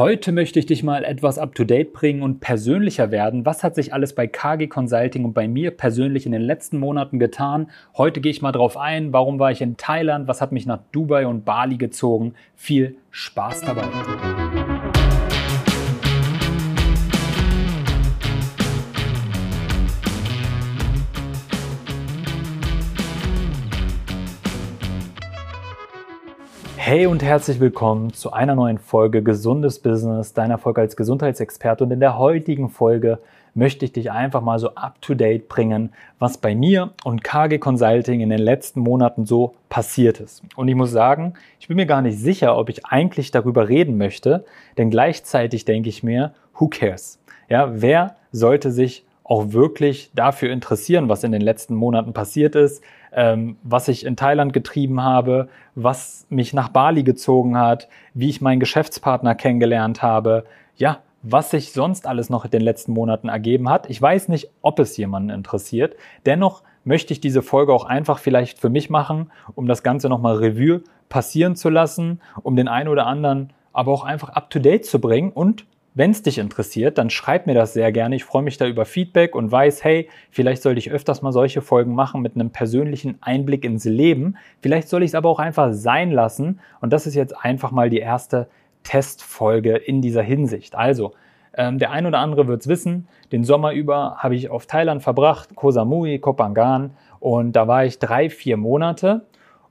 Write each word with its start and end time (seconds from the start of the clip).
Heute 0.00 0.32
möchte 0.32 0.58
ich 0.58 0.64
dich 0.64 0.82
mal 0.82 1.04
etwas 1.04 1.36
up-to-date 1.36 1.92
bringen 1.92 2.22
und 2.22 2.40
persönlicher 2.40 3.10
werden. 3.10 3.44
Was 3.44 3.62
hat 3.62 3.74
sich 3.74 3.92
alles 3.92 4.14
bei 4.14 4.26
KG 4.26 4.66
Consulting 4.66 5.26
und 5.26 5.34
bei 5.34 5.46
mir 5.46 5.72
persönlich 5.72 6.24
in 6.24 6.32
den 6.32 6.40
letzten 6.40 6.78
Monaten 6.78 7.18
getan? 7.18 7.70
Heute 7.98 8.22
gehe 8.22 8.30
ich 8.30 8.40
mal 8.40 8.50
drauf 8.50 8.78
ein. 8.78 9.12
Warum 9.12 9.38
war 9.38 9.50
ich 9.50 9.60
in 9.60 9.76
Thailand? 9.76 10.26
Was 10.26 10.40
hat 10.40 10.52
mich 10.52 10.64
nach 10.64 10.80
Dubai 10.90 11.26
und 11.26 11.44
Bali 11.44 11.76
gezogen? 11.76 12.32
Viel 12.56 12.96
Spaß 13.10 13.60
dabei! 13.60 14.49
Hey 26.90 27.06
und 27.06 27.22
herzlich 27.22 27.60
willkommen 27.60 28.12
zu 28.14 28.32
einer 28.32 28.56
neuen 28.56 28.78
Folge 28.78 29.22
Gesundes 29.22 29.78
Business, 29.78 30.32
deiner 30.32 30.58
Folge 30.58 30.80
als 30.80 30.96
Gesundheitsexperte. 30.96 31.84
Und 31.84 31.92
in 31.92 32.00
der 32.00 32.18
heutigen 32.18 32.68
Folge 32.68 33.20
möchte 33.54 33.84
ich 33.84 33.92
dich 33.92 34.10
einfach 34.10 34.40
mal 34.40 34.58
so 34.58 34.74
up 34.74 35.00
to 35.00 35.14
date 35.14 35.48
bringen, 35.48 35.92
was 36.18 36.38
bei 36.38 36.56
mir 36.56 36.90
und 37.04 37.22
KG 37.22 37.58
Consulting 37.58 38.22
in 38.22 38.28
den 38.28 38.40
letzten 38.40 38.80
Monaten 38.80 39.24
so 39.24 39.54
passiert 39.68 40.18
ist. 40.18 40.42
Und 40.56 40.66
ich 40.66 40.74
muss 40.74 40.90
sagen, 40.90 41.34
ich 41.60 41.68
bin 41.68 41.76
mir 41.76 41.86
gar 41.86 42.02
nicht 42.02 42.18
sicher, 42.18 42.58
ob 42.58 42.68
ich 42.68 42.84
eigentlich 42.84 43.30
darüber 43.30 43.68
reden 43.68 43.96
möchte, 43.96 44.44
denn 44.76 44.90
gleichzeitig 44.90 45.64
denke 45.64 45.88
ich 45.88 46.02
mir, 46.02 46.34
who 46.58 46.66
cares? 46.66 47.20
Ja, 47.48 47.70
wer 47.72 48.16
sollte 48.32 48.72
sich 48.72 49.04
auch 49.22 49.52
wirklich 49.52 50.10
dafür 50.16 50.50
interessieren, 50.50 51.08
was 51.08 51.22
in 51.22 51.30
den 51.30 51.40
letzten 51.40 51.76
Monaten 51.76 52.12
passiert 52.14 52.56
ist, 52.56 52.82
ähm, 53.12 53.56
was 53.62 53.88
ich 53.88 54.04
in 54.04 54.16
Thailand 54.16 54.52
getrieben 54.52 55.02
habe, 55.02 55.48
was 55.74 56.26
mich 56.28 56.52
nach 56.52 56.68
Bali 56.68 57.02
gezogen 57.02 57.56
hat, 57.56 57.88
wie 58.14 58.28
ich 58.28 58.40
meinen 58.40 58.60
Geschäftspartner 58.60 59.34
kennengelernt 59.34 60.02
habe, 60.02 60.44
ja, 60.76 60.98
was 61.22 61.50
sich 61.50 61.72
sonst 61.72 62.06
alles 62.06 62.30
noch 62.30 62.44
in 62.44 62.50
den 62.50 62.62
letzten 62.62 62.92
Monaten 62.92 63.28
ergeben 63.28 63.68
hat. 63.68 63.90
Ich 63.90 64.00
weiß 64.00 64.28
nicht, 64.28 64.50
ob 64.62 64.78
es 64.78 64.96
jemanden 64.96 65.30
interessiert. 65.30 65.96
Dennoch 66.24 66.62
möchte 66.84 67.12
ich 67.12 67.20
diese 67.20 67.42
Folge 67.42 67.74
auch 67.74 67.84
einfach 67.84 68.18
vielleicht 68.18 68.58
für 68.58 68.70
mich 68.70 68.88
machen, 68.88 69.30
um 69.54 69.66
das 69.66 69.82
Ganze 69.82 70.08
nochmal 70.08 70.36
Revue 70.36 70.82
passieren 71.10 71.56
zu 71.56 71.68
lassen, 71.68 72.20
um 72.42 72.56
den 72.56 72.68
einen 72.68 72.88
oder 72.88 73.06
anderen 73.06 73.52
aber 73.72 73.92
auch 73.92 74.04
einfach 74.04 74.30
up 74.30 74.50
to 74.50 74.58
date 74.58 74.84
zu 74.84 75.00
bringen 75.00 75.30
und 75.30 75.64
wenn 75.94 76.12
es 76.12 76.22
dich 76.22 76.38
interessiert, 76.38 76.98
dann 76.98 77.10
schreib 77.10 77.46
mir 77.46 77.54
das 77.54 77.72
sehr 77.72 77.90
gerne. 77.90 78.14
Ich 78.14 78.24
freue 78.24 78.42
mich 78.42 78.56
da 78.56 78.66
über 78.66 78.84
Feedback 78.84 79.34
und 79.34 79.50
weiß, 79.50 79.82
hey, 79.82 80.08
vielleicht 80.30 80.62
sollte 80.62 80.78
ich 80.78 80.90
öfters 80.90 81.20
mal 81.20 81.32
solche 81.32 81.62
Folgen 81.62 81.94
machen 81.94 82.22
mit 82.22 82.36
einem 82.36 82.50
persönlichen 82.50 83.18
Einblick 83.20 83.64
ins 83.64 83.84
Leben. 83.84 84.36
Vielleicht 84.60 84.88
soll 84.88 85.02
ich 85.02 85.10
es 85.10 85.14
aber 85.14 85.28
auch 85.28 85.40
einfach 85.40 85.72
sein 85.72 86.12
lassen. 86.12 86.60
Und 86.80 86.92
das 86.92 87.06
ist 87.06 87.16
jetzt 87.16 87.36
einfach 87.44 87.72
mal 87.72 87.90
die 87.90 87.98
erste 87.98 88.48
Testfolge 88.84 89.76
in 89.76 90.00
dieser 90.00 90.22
Hinsicht. 90.22 90.76
Also, 90.76 91.12
ähm, 91.54 91.78
der 91.78 91.90
ein 91.90 92.06
oder 92.06 92.18
andere 92.20 92.46
wird 92.46 92.60
es 92.60 92.68
wissen, 92.68 93.08
den 93.32 93.42
Sommer 93.42 93.72
über 93.72 94.16
habe 94.18 94.36
ich 94.36 94.48
auf 94.48 94.66
Thailand 94.66 95.02
verbracht, 95.02 95.56
Koh 95.56 95.72
Samui, 95.72 96.20
Koh 96.20 96.34
Phangan. 96.34 96.92
Und 97.18 97.56
da 97.56 97.66
war 97.66 97.84
ich 97.84 97.98
drei, 97.98 98.30
vier 98.30 98.56
Monate. 98.56 99.26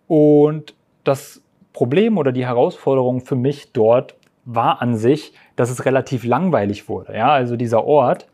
Und 0.08 0.76
das 1.06 1.42
Problem 1.72 2.18
oder 2.18 2.34
die 2.34 2.46
Herausforderung 2.46 3.22
für 3.22 3.38
mich 3.38 3.72
dort 3.72 4.19
war 4.52 4.82
an 4.82 4.96
sich, 4.96 5.34
dass 5.56 5.70
es 5.70 5.86
relativ 5.86 6.24
langweilig 6.26 6.90
wurde. 6.90 7.16
Ja, 7.16 7.30
also 7.30 7.56
dieser 7.56 7.86
Ort, 7.86 8.28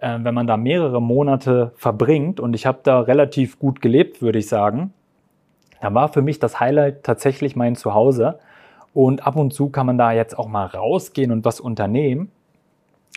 äh, 0.00 0.18
wenn 0.20 0.34
man 0.34 0.46
da 0.48 0.56
mehrere 0.56 1.00
Monate 1.00 1.72
verbringt 1.76 2.40
und 2.40 2.54
ich 2.54 2.66
habe 2.66 2.80
da 2.82 3.00
relativ 3.00 3.58
gut 3.58 3.80
gelebt, 3.80 4.20
würde 4.20 4.40
ich 4.40 4.48
sagen, 4.48 4.92
da 5.80 5.94
war 5.94 6.08
für 6.08 6.22
mich 6.22 6.40
das 6.40 6.58
Highlight 6.58 7.04
tatsächlich 7.04 7.56
mein 7.56 7.76
Zuhause. 7.76 8.38
Und 8.92 9.24
ab 9.24 9.36
und 9.36 9.54
zu 9.54 9.70
kann 9.70 9.86
man 9.86 9.96
da 9.96 10.12
jetzt 10.12 10.36
auch 10.36 10.48
mal 10.48 10.66
rausgehen 10.66 11.30
und 11.30 11.44
was 11.44 11.60
unternehmen. 11.60 12.32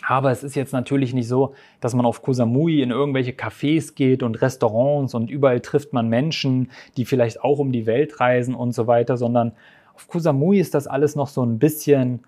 Aber 0.06 0.30
es 0.30 0.44
ist 0.44 0.54
jetzt 0.54 0.72
natürlich 0.72 1.12
nicht 1.12 1.26
so, 1.26 1.54
dass 1.80 1.94
man 1.94 2.06
auf 2.06 2.22
Koh 2.22 2.32
Samui 2.32 2.82
in 2.82 2.90
irgendwelche 2.90 3.32
Cafés 3.32 3.94
geht 3.94 4.22
und 4.22 4.40
Restaurants 4.40 5.14
und 5.14 5.30
überall 5.30 5.60
trifft 5.60 5.92
man 5.92 6.08
Menschen, 6.08 6.70
die 6.96 7.04
vielleicht 7.04 7.42
auch 7.42 7.58
um 7.58 7.72
die 7.72 7.86
Welt 7.86 8.20
reisen 8.20 8.54
und 8.54 8.72
so 8.72 8.86
weiter, 8.86 9.16
sondern 9.16 9.52
auf 9.94 10.06
Koh 10.06 10.20
Samui 10.20 10.60
ist 10.60 10.74
das 10.74 10.86
alles 10.86 11.16
noch 11.16 11.28
so 11.28 11.42
ein 11.42 11.58
bisschen 11.58 12.20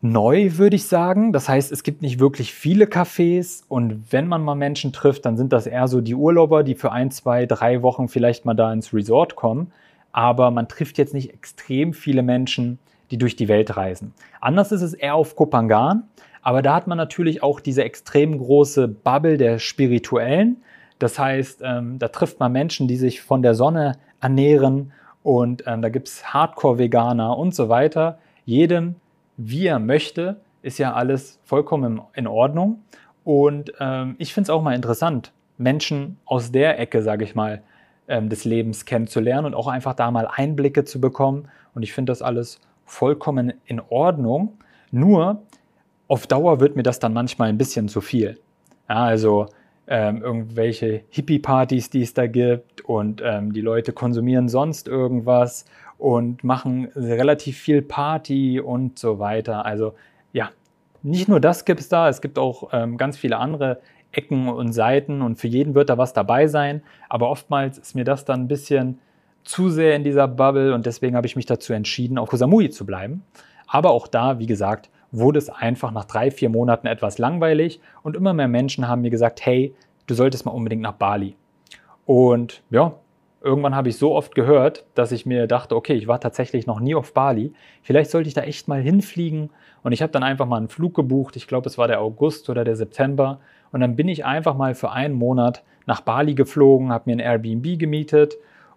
neu, 0.00 0.52
würde 0.56 0.76
ich 0.76 0.86
sagen. 0.86 1.32
Das 1.32 1.48
heißt, 1.48 1.72
es 1.72 1.82
gibt 1.82 2.02
nicht 2.02 2.20
wirklich 2.20 2.54
viele 2.54 2.84
Cafés 2.84 3.64
und 3.68 4.12
wenn 4.12 4.28
man 4.28 4.42
mal 4.42 4.54
Menschen 4.54 4.92
trifft, 4.92 5.26
dann 5.26 5.36
sind 5.36 5.52
das 5.52 5.66
eher 5.66 5.88
so 5.88 6.00
die 6.00 6.14
Urlauber, 6.14 6.62
die 6.62 6.74
für 6.74 6.92
ein, 6.92 7.10
zwei, 7.10 7.46
drei 7.46 7.82
Wochen 7.82 8.08
vielleicht 8.08 8.44
mal 8.44 8.54
da 8.54 8.72
ins 8.72 8.94
Resort 8.94 9.36
kommen. 9.36 9.72
Aber 10.12 10.50
man 10.50 10.68
trifft 10.68 10.98
jetzt 10.98 11.14
nicht 11.14 11.32
extrem 11.32 11.92
viele 11.92 12.22
Menschen, 12.22 12.78
die 13.10 13.18
durch 13.18 13.36
die 13.36 13.48
Welt 13.48 13.76
reisen. 13.76 14.14
Anders 14.40 14.72
ist 14.72 14.82
es 14.82 14.94
eher 14.94 15.14
auf 15.14 15.36
Kopangan, 15.36 16.04
aber 16.42 16.62
da 16.62 16.74
hat 16.74 16.86
man 16.86 16.98
natürlich 16.98 17.42
auch 17.42 17.60
diese 17.60 17.84
extrem 17.84 18.38
große 18.38 18.88
Bubble 18.88 19.36
der 19.36 19.58
Spirituellen. 19.58 20.58
Das 20.98 21.18
heißt, 21.18 21.60
ähm, 21.64 21.98
da 21.98 22.08
trifft 22.08 22.40
man 22.40 22.52
Menschen, 22.52 22.88
die 22.88 22.96
sich 22.96 23.20
von 23.20 23.42
der 23.42 23.54
Sonne 23.54 23.98
ernähren 24.20 24.92
und 25.22 25.64
ähm, 25.66 25.82
da 25.82 25.88
gibt 25.88 26.08
es 26.08 26.32
Hardcore-Veganer 26.32 27.36
und 27.36 27.54
so 27.54 27.68
weiter. 27.68 28.18
Jedem 28.44 28.96
wie 29.38 29.66
er 29.66 29.78
möchte, 29.78 30.40
ist 30.60 30.78
ja 30.78 30.92
alles 30.92 31.38
vollkommen 31.44 32.02
in 32.14 32.26
Ordnung. 32.26 32.82
Und 33.24 33.72
ähm, 33.80 34.16
ich 34.18 34.34
finde 34.34 34.46
es 34.46 34.50
auch 34.50 34.62
mal 34.62 34.74
interessant, 34.74 35.32
Menschen 35.56 36.18
aus 36.26 36.52
der 36.52 36.78
Ecke, 36.78 37.02
sage 37.02 37.24
ich 37.24 37.34
mal, 37.34 37.62
ähm, 38.08 38.28
des 38.28 38.44
Lebens 38.44 38.84
kennenzulernen 38.84 39.46
und 39.46 39.54
auch 39.54 39.68
einfach 39.68 39.94
da 39.94 40.10
mal 40.10 40.28
Einblicke 40.30 40.84
zu 40.84 41.00
bekommen. 41.00 41.48
Und 41.74 41.82
ich 41.82 41.92
finde 41.92 42.10
das 42.10 42.20
alles 42.20 42.60
vollkommen 42.84 43.54
in 43.64 43.80
Ordnung. 43.80 44.58
Nur 44.90 45.42
auf 46.08 46.26
Dauer 46.26 46.60
wird 46.60 46.74
mir 46.74 46.82
das 46.82 46.98
dann 46.98 47.12
manchmal 47.12 47.48
ein 47.48 47.58
bisschen 47.58 47.88
zu 47.88 48.00
viel. 48.00 48.40
Ja, 48.88 49.04
also 49.04 49.46
ähm, 49.86 50.22
irgendwelche 50.22 51.02
Hippie-Partys, 51.10 51.90
die 51.90 52.02
es 52.02 52.14
da 52.14 52.26
gibt 52.26 52.82
und 52.82 53.22
ähm, 53.24 53.52
die 53.52 53.60
Leute 53.60 53.92
konsumieren 53.92 54.48
sonst 54.48 54.88
irgendwas 54.88 55.64
und 55.98 56.44
machen 56.44 56.88
relativ 56.94 57.58
viel 57.58 57.82
Party 57.82 58.60
und 58.60 58.98
so 58.98 59.18
weiter. 59.18 59.66
Also 59.66 59.94
ja, 60.32 60.50
nicht 61.02 61.28
nur 61.28 61.40
das 61.40 61.64
gibt 61.64 61.80
es 61.80 61.88
da, 61.88 62.08
es 62.08 62.20
gibt 62.20 62.38
auch 62.38 62.70
ähm, 62.72 62.96
ganz 62.96 63.18
viele 63.18 63.38
andere 63.38 63.80
Ecken 64.12 64.48
und 64.48 64.72
Seiten 64.72 65.20
und 65.20 65.36
für 65.36 65.48
jeden 65.48 65.74
wird 65.74 65.90
da 65.90 65.98
was 65.98 66.12
dabei 66.12 66.46
sein. 66.46 66.82
Aber 67.08 67.28
oftmals 67.30 67.78
ist 67.78 67.94
mir 67.94 68.04
das 68.04 68.24
dann 68.24 68.42
ein 68.42 68.48
bisschen 68.48 68.98
zu 69.44 69.68
sehr 69.70 69.96
in 69.96 70.04
dieser 70.04 70.28
Bubble 70.28 70.74
und 70.74 70.86
deswegen 70.86 71.16
habe 71.16 71.26
ich 71.26 71.36
mich 71.36 71.46
dazu 71.46 71.72
entschieden, 71.72 72.18
auf 72.18 72.30
Kosamui 72.30 72.70
zu 72.70 72.86
bleiben. 72.86 73.24
Aber 73.66 73.90
auch 73.90 74.06
da, 74.06 74.38
wie 74.38 74.46
gesagt, 74.46 74.90
wurde 75.10 75.38
es 75.38 75.50
einfach 75.50 75.90
nach 75.90 76.04
drei, 76.04 76.30
vier 76.30 76.48
Monaten 76.48 76.86
etwas 76.86 77.18
langweilig 77.18 77.80
und 78.02 78.16
immer 78.16 78.34
mehr 78.34 78.48
Menschen 78.48 78.88
haben 78.88 79.02
mir 79.02 79.10
gesagt, 79.10 79.44
hey, 79.44 79.74
du 80.06 80.14
solltest 80.14 80.44
mal 80.44 80.52
unbedingt 80.52 80.82
nach 80.82 80.92
Bali. 80.92 81.36
Und 82.04 82.62
ja, 82.70 82.94
irgendwann 83.42 83.74
habe 83.74 83.88
ich 83.88 83.96
so 83.96 84.14
oft 84.14 84.34
gehört, 84.34 84.84
dass 84.94 85.12
ich 85.12 85.26
mir 85.26 85.46
dachte, 85.46 85.76
okay, 85.76 85.94
ich 85.94 86.08
war 86.08 86.20
tatsächlich 86.20 86.66
noch 86.66 86.80
nie 86.80 86.94
auf 86.94 87.14
Bali. 87.14 87.52
Vielleicht 87.82 88.10
sollte 88.10 88.28
ich 88.28 88.34
da 88.34 88.42
echt 88.42 88.68
mal 88.68 88.80
hinfliegen. 88.80 89.50
Und 89.82 89.92
ich 89.92 90.02
habe 90.02 90.12
dann 90.12 90.22
einfach 90.22 90.46
mal 90.46 90.56
einen 90.56 90.68
Flug 90.68 90.94
gebucht. 90.94 91.36
Ich 91.36 91.46
glaube, 91.46 91.68
es 91.68 91.78
war 91.78 91.88
der 91.88 92.00
August 92.00 92.50
oder 92.50 92.64
der 92.64 92.76
September. 92.76 93.40
Und 93.70 93.80
dann 93.80 93.96
bin 93.96 94.08
ich 94.08 94.24
einfach 94.24 94.56
mal 94.56 94.74
für 94.74 94.90
einen 94.90 95.14
Monat 95.14 95.62
nach 95.86 96.02
Bali 96.02 96.34
geflogen, 96.34 96.92
habe 96.92 97.04
mir 97.06 97.16
ein 97.16 97.20
Airbnb 97.20 97.78
gemietet 97.78 98.36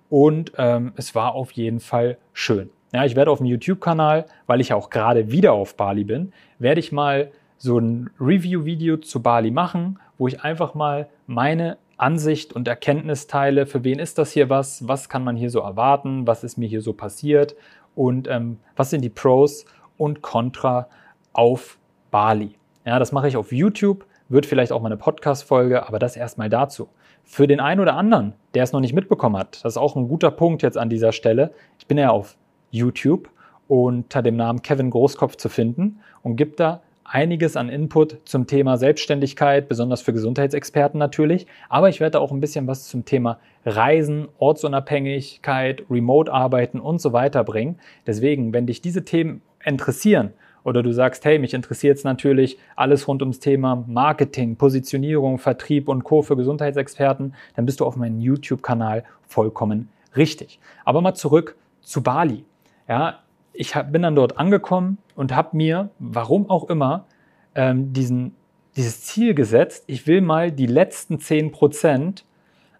und 0.09 0.53
ähm, 0.57 0.93
es 0.95 1.13
war 1.13 1.35
auf 1.35 1.51
jeden 1.51 1.79
Fall 1.79 2.17
schön. 2.33 2.69
Ja, 2.93 3.05
ich 3.05 3.15
werde 3.15 3.31
auf 3.31 3.37
dem 3.37 3.47
YouTube-Kanal, 3.47 4.25
weil 4.47 4.61
ich 4.61 4.73
auch 4.73 4.89
gerade 4.89 5.31
wieder 5.31 5.53
auf 5.53 5.75
Bali 5.75 6.03
bin, 6.03 6.33
werde 6.59 6.79
ich 6.79 6.91
mal 6.91 7.31
so 7.57 7.77
ein 7.77 8.09
Review-Video 8.19 8.97
zu 8.97 9.21
Bali 9.21 9.51
machen, 9.51 9.99
wo 10.17 10.27
ich 10.27 10.41
einfach 10.41 10.73
mal 10.73 11.07
meine 11.27 11.77
Ansicht 12.01 12.53
und 12.53 12.67
Erkenntnis 12.67 13.27
teile, 13.27 13.65
für 13.65 13.83
wen 13.83 13.99
ist 13.99 14.17
das 14.17 14.31
hier 14.31 14.49
was, 14.49 14.87
was 14.87 15.07
kann 15.07 15.23
man 15.23 15.35
hier 15.35 15.49
so 15.49 15.59
erwarten, 15.59 16.25
was 16.25 16.43
ist 16.43 16.57
mir 16.57 16.67
hier 16.67 16.81
so 16.81 16.93
passiert 16.93 17.55
und 17.95 18.27
ähm, 18.27 18.57
was 18.75 18.89
sind 18.89 19.01
die 19.01 19.09
Pros 19.09 19.65
und 19.97 20.21
Contra 20.21 20.87
auf 21.33 21.77
Bali. 22.09 22.55
Ja, 22.85 22.97
das 22.97 23.11
mache 23.11 23.27
ich 23.27 23.37
auf 23.37 23.51
YouTube, 23.51 24.05
wird 24.29 24.47
vielleicht 24.47 24.71
auch 24.71 24.81
mal 24.81 24.87
eine 24.87 24.97
Podcast-Folge, 24.97 25.87
aber 25.87 25.99
das 25.99 26.15
erstmal 26.15 26.49
dazu. 26.49 26.89
Für 27.23 27.45
den 27.45 27.59
einen 27.59 27.79
oder 27.79 27.95
anderen, 27.95 28.33
der 28.55 28.63
es 28.63 28.71
noch 28.71 28.79
nicht 28.79 28.93
mitbekommen 28.93 29.37
hat, 29.37 29.63
das 29.63 29.73
ist 29.73 29.77
auch 29.77 29.95
ein 29.95 30.07
guter 30.07 30.31
Punkt 30.31 30.63
jetzt 30.63 30.77
an 30.77 30.89
dieser 30.89 31.11
Stelle. 31.11 31.53
Ich 31.77 31.85
bin 31.85 31.99
ja 31.99 32.09
auf 32.09 32.35
YouTube 32.71 33.29
unter 33.67 34.23
dem 34.23 34.35
Namen 34.35 34.63
Kevin 34.63 34.89
Großkopf 34.89 35.35
zu 35.35 35.49
finden 35.49 35.99
und 36.23 36.35
gibt 36.35 36.59
da 36.59 36.81
einiges 37.11 37.57
an 37.57 37.67
Input 37.67 38.19
zum 38.23 38.47
Thema 38.47 38.77
Selbstständigkeit, 38.77 39.67
besonders 39.67 40.01
für 40.01 40.13
Gesundheitsexperten 40.13 40.97
natürlich. 40.97 41.45
Aber 41.67 41.89
ich 41.89 41.99
werde 41.99 42.21
auch 42.21 42.31
ein 42.31 42.39
bisschen 42.39 42.67
was 42.67 42.87
zum 42.87 43.03
Thema 43.03 43.39
Reisen, 43.65 44.29
Ortsunabhängigkeit, 44.39 45.83
Remote-Arbeiten 45.89 46.79
und 46.79 47.01
so 47.01 47.11
weiter 47.11 47.43
bringen. 47.43 47.79
Deswegen, 48.07 48.53
wenn 48.53 48.65
dich 48.65 48.81
diese 48.81 49.03
Themen 49.03 49.41
interessieren 49.65 50.31
oder 50.63 50.83
du 50.83 50.93
sagst, 50.93 51.25
hey, 51.25 51.37
mich 51.37 51.53
interessiert 51.53 51.97
es 51.97 52.05
natürlich 52.05 52.57
alles 52.77 53.07
rund 53.07 53.21
ums 53.21 53.39
Thema 53.39 53.83
Marketing, 53.87 54.55
Positionierung, 54.55 55.37
Vertrieb 55.37 55.89
und 55.89 56.03
Co. 56.05 56.21
für 56.21 56.37
Gesundheitsexperten, 56.37 57.35
dann 57.55 57.65
bist 57.65 57.81
du 57.81 57.85
auf 57.85 57.97
meinem 57.97 58.21
YouTube-Kanal 58.21 59.03
vollkommen 59.27 59.89
richtig. 60.15 60.59
Aber 60.85 61.01
mal 61.01 61.13
zurück 61.13 61.55
zu 61.81 62.03
Bali. 62.03 62.45
Ja, 62.87 63.19
ich 63.53 63.75
hab, 63.75 63.91
bin 63.91 64.01
dann 64.01 64.15
dort 64.15 64.37
angekommen 64.37 64.97
und 65.15 65.35
habe 65.35 65.55
mir, 65.57 65.89
warum 65.99 66.49
auch 66.49 66.69
immer, 66.69 67.05
ähm, 67.55 67.93
diesen, 67.93 68.35
dieses 68.75 69.03
Ziel 69.03 69.33
gesetzt, 69.33 69.83
ich 69.87 70.07
will 70.07 70.21
mal 70.21 70.51
die 70.51 70.67
letzten 70.67 71.19
10 71.19 71.51
Prozent 71.51 72.25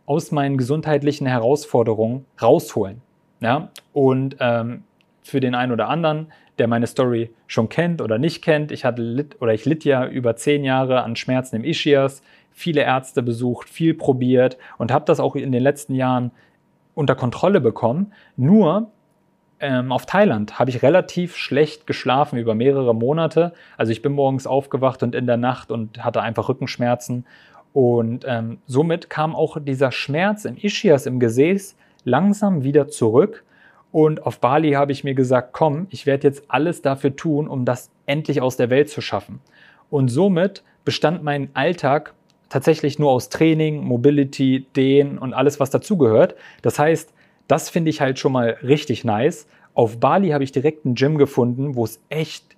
aus 0.05 0.31
meinen 0.31 0.57
gesundheitlichen 0.57 1.27
Herausforderungen 1.27 2.25
rausholen. 2.41 3.01
Ja? 3.39 3.69
Und 3.93 4.37
ähm, 4.39 4.83
für 5.21 5.39
den 5.39 5.55
einen 5.55 5.71
oder 5.71 5.89
anderen, 5.89 6.31
der 6.57 6.67
meine 6.67 6.87
Story 6.87 7.31
schon 7.47 7.69
kennt 7.69 8.01
oder 8.01 8.17
nicht 8.17 8.41
kennt, 8.41 8.71
ich 8.71 8.85
hatte 8.85 9.01
lit, 9.01 9.37
oder 9.41 9.53
ich 9.53 9.65
litt 9.65 9.83
ja 9.83 10.05
über 10.05 10.35
zehn 10.35 10.63
Jahre 10.63 11.03
an 11.03 11.15
Schmerzen 11.15 11.57
im 11.57 11.63
Ischias, 11.63 12.21
viele 12.51 12.81
Ärzte 12.81 13.23
besucht, 13.23 13.69
viel 13.69 13.93
probiert 13.93 14.57
und 14.77 14.91
habe 14.91 15.05
das 15.05 15.19
auch 15.19 15.35
in 15.35 15.51
den 15.51 15.63
letzten 15.63 15.95
Jahren 15.95 16.31
unter 16.93 17.15
Kontrolle 17.15 17.61
bekommen. 17.61 18.13
Nur 18.35 18.91
ähm, 19.61 19.91
auf 19.91 20.05
Thailand 20.05 20.59
habe 20.59 20.69
ich 20.69 20.81
relativ 20.81 21.37
schlecht 21.37 21.87
geschlafen 21.87 22.37
über 22.37 22.55
mehrere 22.55 22.93
Monate. 22.93 23.53
Also 23.77 23.91
ich 23.91 24.01
bin 24.01 24.11
morgens 24.11 24.47
aufgewacht 24.47 25.03
und 25.03 25.15
in 25.15 25.27
der 25.27 25.37
Nacht 25.37 25.71
und 25.71 26.03
hatte 26.03 26.21
einfach 26.21 26.49
Rückenschmerzen. 26.49 27.25
Und 27.73 28.25
ähm, 28.27 28.57
somit 28.67 29.09
kam 29.09 29.35
auch 29.35 29.57
dieser 29.61 29.91
Schmerz 29.91 30.45
im 30.45 30.57
Ischias, 30.57 31.05
im 31.05 31.19
Gesäß, 31.19 31.75
langsam 32.03 32.63
wieder 32.63 32.89
zurück. 32.89 33.43
Und 33.91 34.25
auf 34.25 34.39
Bali 34.39 34.71
habe 34.71 34.91
ich 34.91 35.03
mir 35.03 35.13
gesagt, 35.13 35.53
komm, 35.53 35.87
ich 35.89 36.05
werde 36.05 36.27
jetzt 36.27 36.43
alles 36.47 36.81
dafür 36.81 37.15
tun, 37.15 37.47
um 37.47 37.65
das 37.65 37.89
endlich 38.05 38.41
aus 38.41 38.57
der 38.57 38.69
Welt 38.69 38.89
zu 38.89 39.01
schaffen. 39.01 39.41
Und 39.89 40.09
somit 40.09 40.63
bestand 40.85 41.23
mein 41.23 41.49
Alltag 41.53 42.13
tatsächlich 42.49 42.99
nur 42.99 43.11
aus 43.11 43.29
Training, 43.29 43.83
Mobility, 43.83 44.65
Dehn 44.75 45.17
und 45.17 45.33
alles, 45.33 45.59
was 45.59 45.69
dazugehört. 45.69 46.35
Das 46.61 46.79
heißt, 46.79 47.13
das 47.47 47.69
finde 47.69 47.89
ich 47.89 48.01
halt 48.01 48.19
schon 48.19 48.31
mal 48.31 48.57
richtig 48.63 49.03
nice. 49.03 49.47
Auf 49.73 49.99
Bali 49.99 50.29
habe 50.29 50.43
ich 50.43 50.51
direkt 50.51 50.85
ein 50.85 50.95
Gym 50.95 51.17
gefunden, 51.17 51.75
wo 51.75 51.83
es 51.83 52.01
echt, 52.09 52.55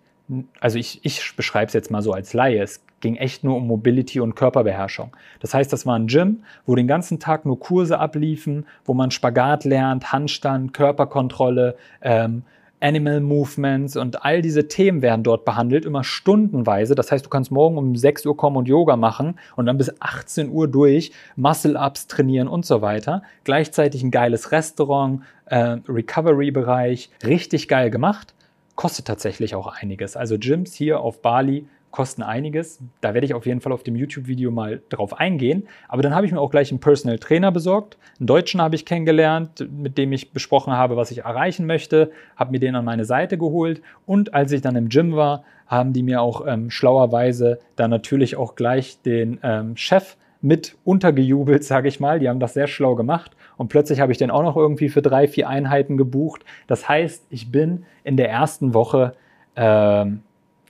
also 0.60 0.78
ich, 0.78 1.04
ich 1.04 1.36
beschreibe 1.36 1.68
es 1.68 1.74
jetzt 1.74 1.92
mal 1.92 2.02
so 2.02 2.12
als 2.12 2.34
Laie, 2.34 2.62
es 2.62 2.84
ging 3.02 3.18
echt 3.18 3.44
nur 3.44 3.58
um 3.58 3.68
Mobility 3.68 4.20
und 4.20 4.36
Körperbeherrschung. 4.36 5.16
Das 5.42 5.54
heißt, 5.54 5.72
das 5.72 5.86
war 5.86 6.00
ein 6.00 6.08
Gym, 6.08 6.44
wo 6.66 6.74
den 6.74 6.88
ganzen 6.88 7.20
Tag 7.20 7.46
nur 7.46 7.60
Kurse 7.60 8.00
abliefen, 8.00 8.66
wo 8.86 8.94
man 8.94 9.12
Spagat 9.12 9.66
lernt, 9.66 10.12
Handstand, 10.12 10.74
Körperkontrolle, 10.74 11.76
ähm, 12.02 12.44
Animal 12.84 13.22
Movements 13.22 13.96
und 13.96 14.26
all 14.26 14.42
diese 14.42 14.68
Themen 14.68 15.02
werden 15.02 15.24
dort 15.24 15.46
behandelt, 15.46 15.86
immer 15.86 16.04
stundenweise. 16.04 16.96
Das 16.96 17.12
heißt, 17.12 17.26
du 17.26 17.30
kannst 17.30 17.50
morgen 17.50 17.78
um 17.78 17.96
6 17.96 18.26
Uhr 18.26 18.36
kommen 18.36 18.58
und 18.58 18.68
Yoga 18.68 18.98
machen 18.98 19.40
und 19.56 19.66
dann 19.66 19.78
bis 19.78 19.94
18 20.02 20.50
Uhr 20.50 20.68
durch 20.68 21.12
Muscle-Ups 21.38 22.08
trainieren 22.08 22.48
und 22.48 22.66
so 22.66 22.82
weiter. 22.82 23.24
Gleichzeitig 23.46 24.04
ein 24.04 24.12
geiles 24.12 24.52
Restaurant, 24.52 25.22
äh, 25.46 25.78
Recovery-Bereich, 25.88 27.10
richtig 27.26 27.68
geil 27.70 27.90
gemacht. 27.90 28.34
Kostet 28.76 29.06
tatsächlich 29.06 29.56
auch 29.56 29.68
einiges. 29.68 30.18
Also 30.18 30.38
Gyms 30.38 30.74
hier 30.74 31.00
auf 31.00 31.22
Bali 31.22 31.68
kosten 31.94 32.24
einiges. 32.24 32.80
Da 33.02 33.14
werde 33.14 33.26
ich 33.26 33.36
auf 33.36 33.46
jeden 33.46 33.62
Fall 33.62 33.72
auf 33.72 33.84
dem 33.84 33.96
YouTube-Video 33.96 34.50
mal 34.50 34.82
drauf 34.90 35.20
eingehen. 35.20 35.68
Aber 35.88 36.02
dann 36.02 36.16
habe 36.16 36.26
ich 36.26 36.32
mir 36.32 36.42
auch 36.42 36.50
gleich 36.50 36.72
einen 36.72 36.80
Personal 36.80 37.20
Trainer 37.20 37.52
besorgt. 37.52 37.98
Einen 38.20 38.26
Deutschen 38.26 38.60
habe 38.62 38.76
ich 38.76 38.86
kennengelernt, 38.86 39.68
mit 39.72 40.00
dem 40.00 40.12
ich 40.12 40.32
besprochen 40.32 40.74
habe, 40.74 40.98
was 40.98 41.12
ich 41.12 41.20
erreichen 41.20 41.68
möchte. 41.68 42.10
Habe 42.36 42.52
mir 42.52 42.60
den 42.60 42.76
an 42.76 42.84
meine 42.84 43.06
Seite 43.06 43.38
geholt. 43.38 43.84
Und 44.08 44.34
als 44.34 44.52
ich 44.52 44.62
dann 44.62 44.76
im 44.76 44.90
Gym 44.90 45.16
war, 45.16 45.44
haben 45.68 45.94
die 45.94 46.02
mir 46.02 46.22
auch 46.22 46.46
ähm, 46.48 46.72
schlauerweise 46.72 47.60
dann 47.76 47.92
natürlich 47.92 48.36
auch 48.38 48.56
gleich 48.56 49.00
den 49.04 49.40
ähm, 49.44 49.78
Chef 49.78 50.18
mit 50.42 50.76
untergejubelt, 50.84 51.64
sage 51.64 51.88
ich 51.88 52.00
mal. 52.00 52.18
Die 52.18 52.28
haben 52.28 52.40
das 52.40 52.56
sehr 52.56 52.68
schlau 52.68 52.96
gemacht. 52.96 53.38
Und 53.56 53.68
plötzlich 53.68 54.00
habe 54.00 54.12
ich 54.12 54.18
den 54.18 54.32
auch 54.32 54.42
noch 54.42 54.58
irgendwie 54.58 54.90
für 54.90 55.04
drei, 55.04 55.28
vier 55.28 55.48
Einheiten 55.48 55.98
gebucht. 55.98 56.44
Das 56.66 56.90
heißt, 56.90 57.28
ich 57.30 57.52
bin 57.52 57.86
in 58.04 58.18
der 58.18 58.32
ersten 58.32 58.74
Woche 58.74 59.14
ähm, 59.56 60.24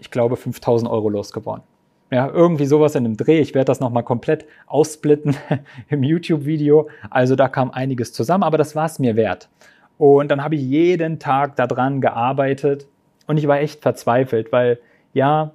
ich 0.04 0.12
glaube, 0.12 0.36
5000 0.36 0.92
Euro 0.92 1.08
losgeworden. 1.08 1.64
Ja, 2.12 2.28
irgendwie 2.28 2.66
sowas 2.66 2.94
in 2.96 3.06
einem 3.06 3.16
Dreh. 3.16 3.40
Ich 3.40 3.56
werde 3.56 3.66
das 3.66 3.80
nochmal 3.80 4.04
komplett 4.04 4.46
aussplitten 4.68 5.36
im 5.90 6.04
YouTube-Video. 6.04 6.90
Also 7.10 7.38
da 7.38 7.48
kam 7.48 7.72
einiges 7.72 8.12
zusammen, 8.12 8.44
aber 8.44 8.58
das 8.58 8.76
war 8.76 8.86
es 8.86 9.00
mir 9.00 9.16
wert. 9.16 9.50
Und 9.98 10.30
dann 10.30 10.44
habe 10.44 10.56
ich 10.56 10.62
jeden 10.62 11.20
Tag 11.20 11.56
daran 11.56 12.02
gearbeitet 12.02 12.86
und 13.28 13.38
ich 13.38 13.48
war 13.48 13.60
echt 13.60 13.82
verzweifelt, 13.82 14.52
weil 14.52 14.80
ja, 15.14 15.54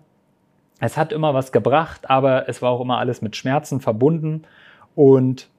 es 0.80 0.96
hat 0.96 1.12
immer 1.12 1.34
was 1.34 1.52
gebracht, 1.52 2.08
aber 2.08 2.48
es 2.48 2.62
war 2.62 2.70
auch 2.70 2.80
immer 2.80 2.98
alles 2.98 3.20
mit 3.20 3.36
Schmerzen 3.36 3.80
verbunden. 3.80 4.42
Und 4.94 5.50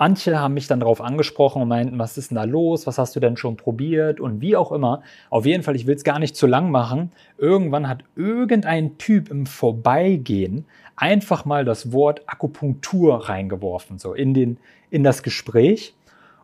Manche 0.00 0.40
haben 0.40 0.54
mich 0.54 0.66
dann 0.66 0.80
darauf 0.80 1.02
angesprochen 1.02 1.60
und 1.60 1.68
meinten, 1.68 1.98
was 1.98 2.16
ist 2.16 2.30
denn 2.30 2.36
da 2.36 2.44
los? 2.44 2.86
Was 2.86 2.96
hast 2.96 3.14
du 3.14 3.20
denn 3.20 3.36
schon 3.36 3.58
probiert? 3.58 4.18
Und 4.18 4.40
wie 4.40 4.56
auch 4.56 4.72
immer. 4.72 5.02
Auf 5.28 5.44
jeden 5.44 5.62
Fall, 5.62 5.76
ich 5.76 5.86
will 5.86 5.94
es 5.94 6.04
gar 6.04 6.18
nicht 6.18 6.34
zu 6.34 6.46
lang 6.46 6.70
machen. 6.70 7.12
Irgendwann 7.36 7.86
hat 7.86 8.04
irgendein 8.16 8.96
Typ 8.96 9.30
im 9.30 9.44
Vorbeigehen 9.44 10.64
einfach 10.96 11.44
mal 11.44 11.66
das 11.66 11.92
Wort 11.92 12.22
Akupunktur 12.24 13.28
reingeworfen, 13.28 13.98
so 13.98 14.14
in, 14.14 14.32
den, 14.32 14.56
in 14.88 15.04
das 15.04 15.22
Gespräch. 15.22 15.94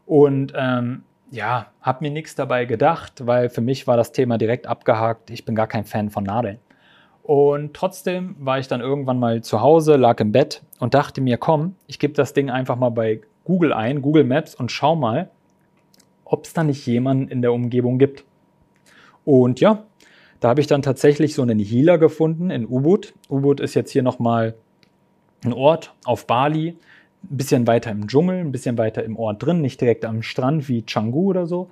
Und 0.04 0.52
ähm, 0.54 1.04
ja, 1.30 1.68
habe 1.80 2.04
mir 2.04 2.10
nichts 2.10 2.34
dabei 2.34 2.66
gedacht, 2.66 3.26
weil 3.26 3.48
für 3.48 3.62
mich 3.62 3.86
war 3.86 3.96
das 3.96 4.12
Thema 4.12 4.36
direkt 4.36 4.66
abgehakt. 4.66 5.30
Ich 5.30 5.46
bin 5.46 5.54
gar 5.54 5.66
kein 5.66 5.86
Fan 5.86 6.10
von 6.10 6.24
Nadeln. 6.24 6.58
Und 7.22 7.72
trotzdem 7.72 8.36
war 8.38 8.58
ich 8.58 8.68
dann 8.68 8.82
irgendwann 8.82 9.18
mal 9.18 9.40
zu 9.40 9.62
Hause, 9.62 9.96
lag 9.96 10.20
im 10.20 10.30
Bett 10.30 10.60
und 10.78 10.92
dachte 10.92 11.22
mir, 11.22 11.38
komm, 11.38 11.74
ich 11.86 11.98
gebe 11.98 12.12
das 12.12 12.34
Ding 12.34 12.50
einfach 12.50 12.76
mal 12.76 12.90
bei 12.90 13.22
Google 13.46 13.72
ein, 13.72 14.02
Google 14.02 14.24
Maps 14.24 14.54
und 14.54 14.72
schau 14.72 14.96
mal, 14.96 15.30
ob 16.24 16.44
es 16.44 16.52
da 16.52 16.64
nicht 16.64 16.84
jemanden 16.86 17.28
in 17.28 17.40
der 17.42 17.52
Umgebung 17.52 17.98
gibt. 17.98 18.24
Und 19.24 19.60
ja, 19.60 19.84
da 20.40 20.48
habe 20.48 20.60
ich 20.60 20.66
dann 20.66 20.82
tatsächlich 20.82 21.34
so 21.34 21.42
einen 21.42 21.58
Healer 21.58 21.98
gefunden 21.98 22.50
in 22.50 22.66
Ubud. 22.66 23.14
Ubud 23.30 23.60
ist 23.60 23.74
jetzt 23.74 23.92
hier 23.92 24.02
nochmal 24.02 24.54
ein 25.44 25.52
Ort 25.52 25.94
auf 26.04 26.26
Bali, 26.26 26.76
ein 27.24 27.36
bisschen 27.36 27.66
weiter 27.66 27.92
im 27.92 28.08
Dschungel, 28.08 28.40
ein 28.40 28.52
bisschen 28.52 28.76
weiter 28.78 29.04
im 29.04 29.16
Ort 29.16 29.44
drin, 29.44 29.60
nicht 29.60 29.80
direkt 29.80 30.04
am 30.04 30.22
Strand 30.22 30.68
wie 30.68 30.82
Canggu 30.82 31.30
oder 31.30 31.46
so. 31.46 31.70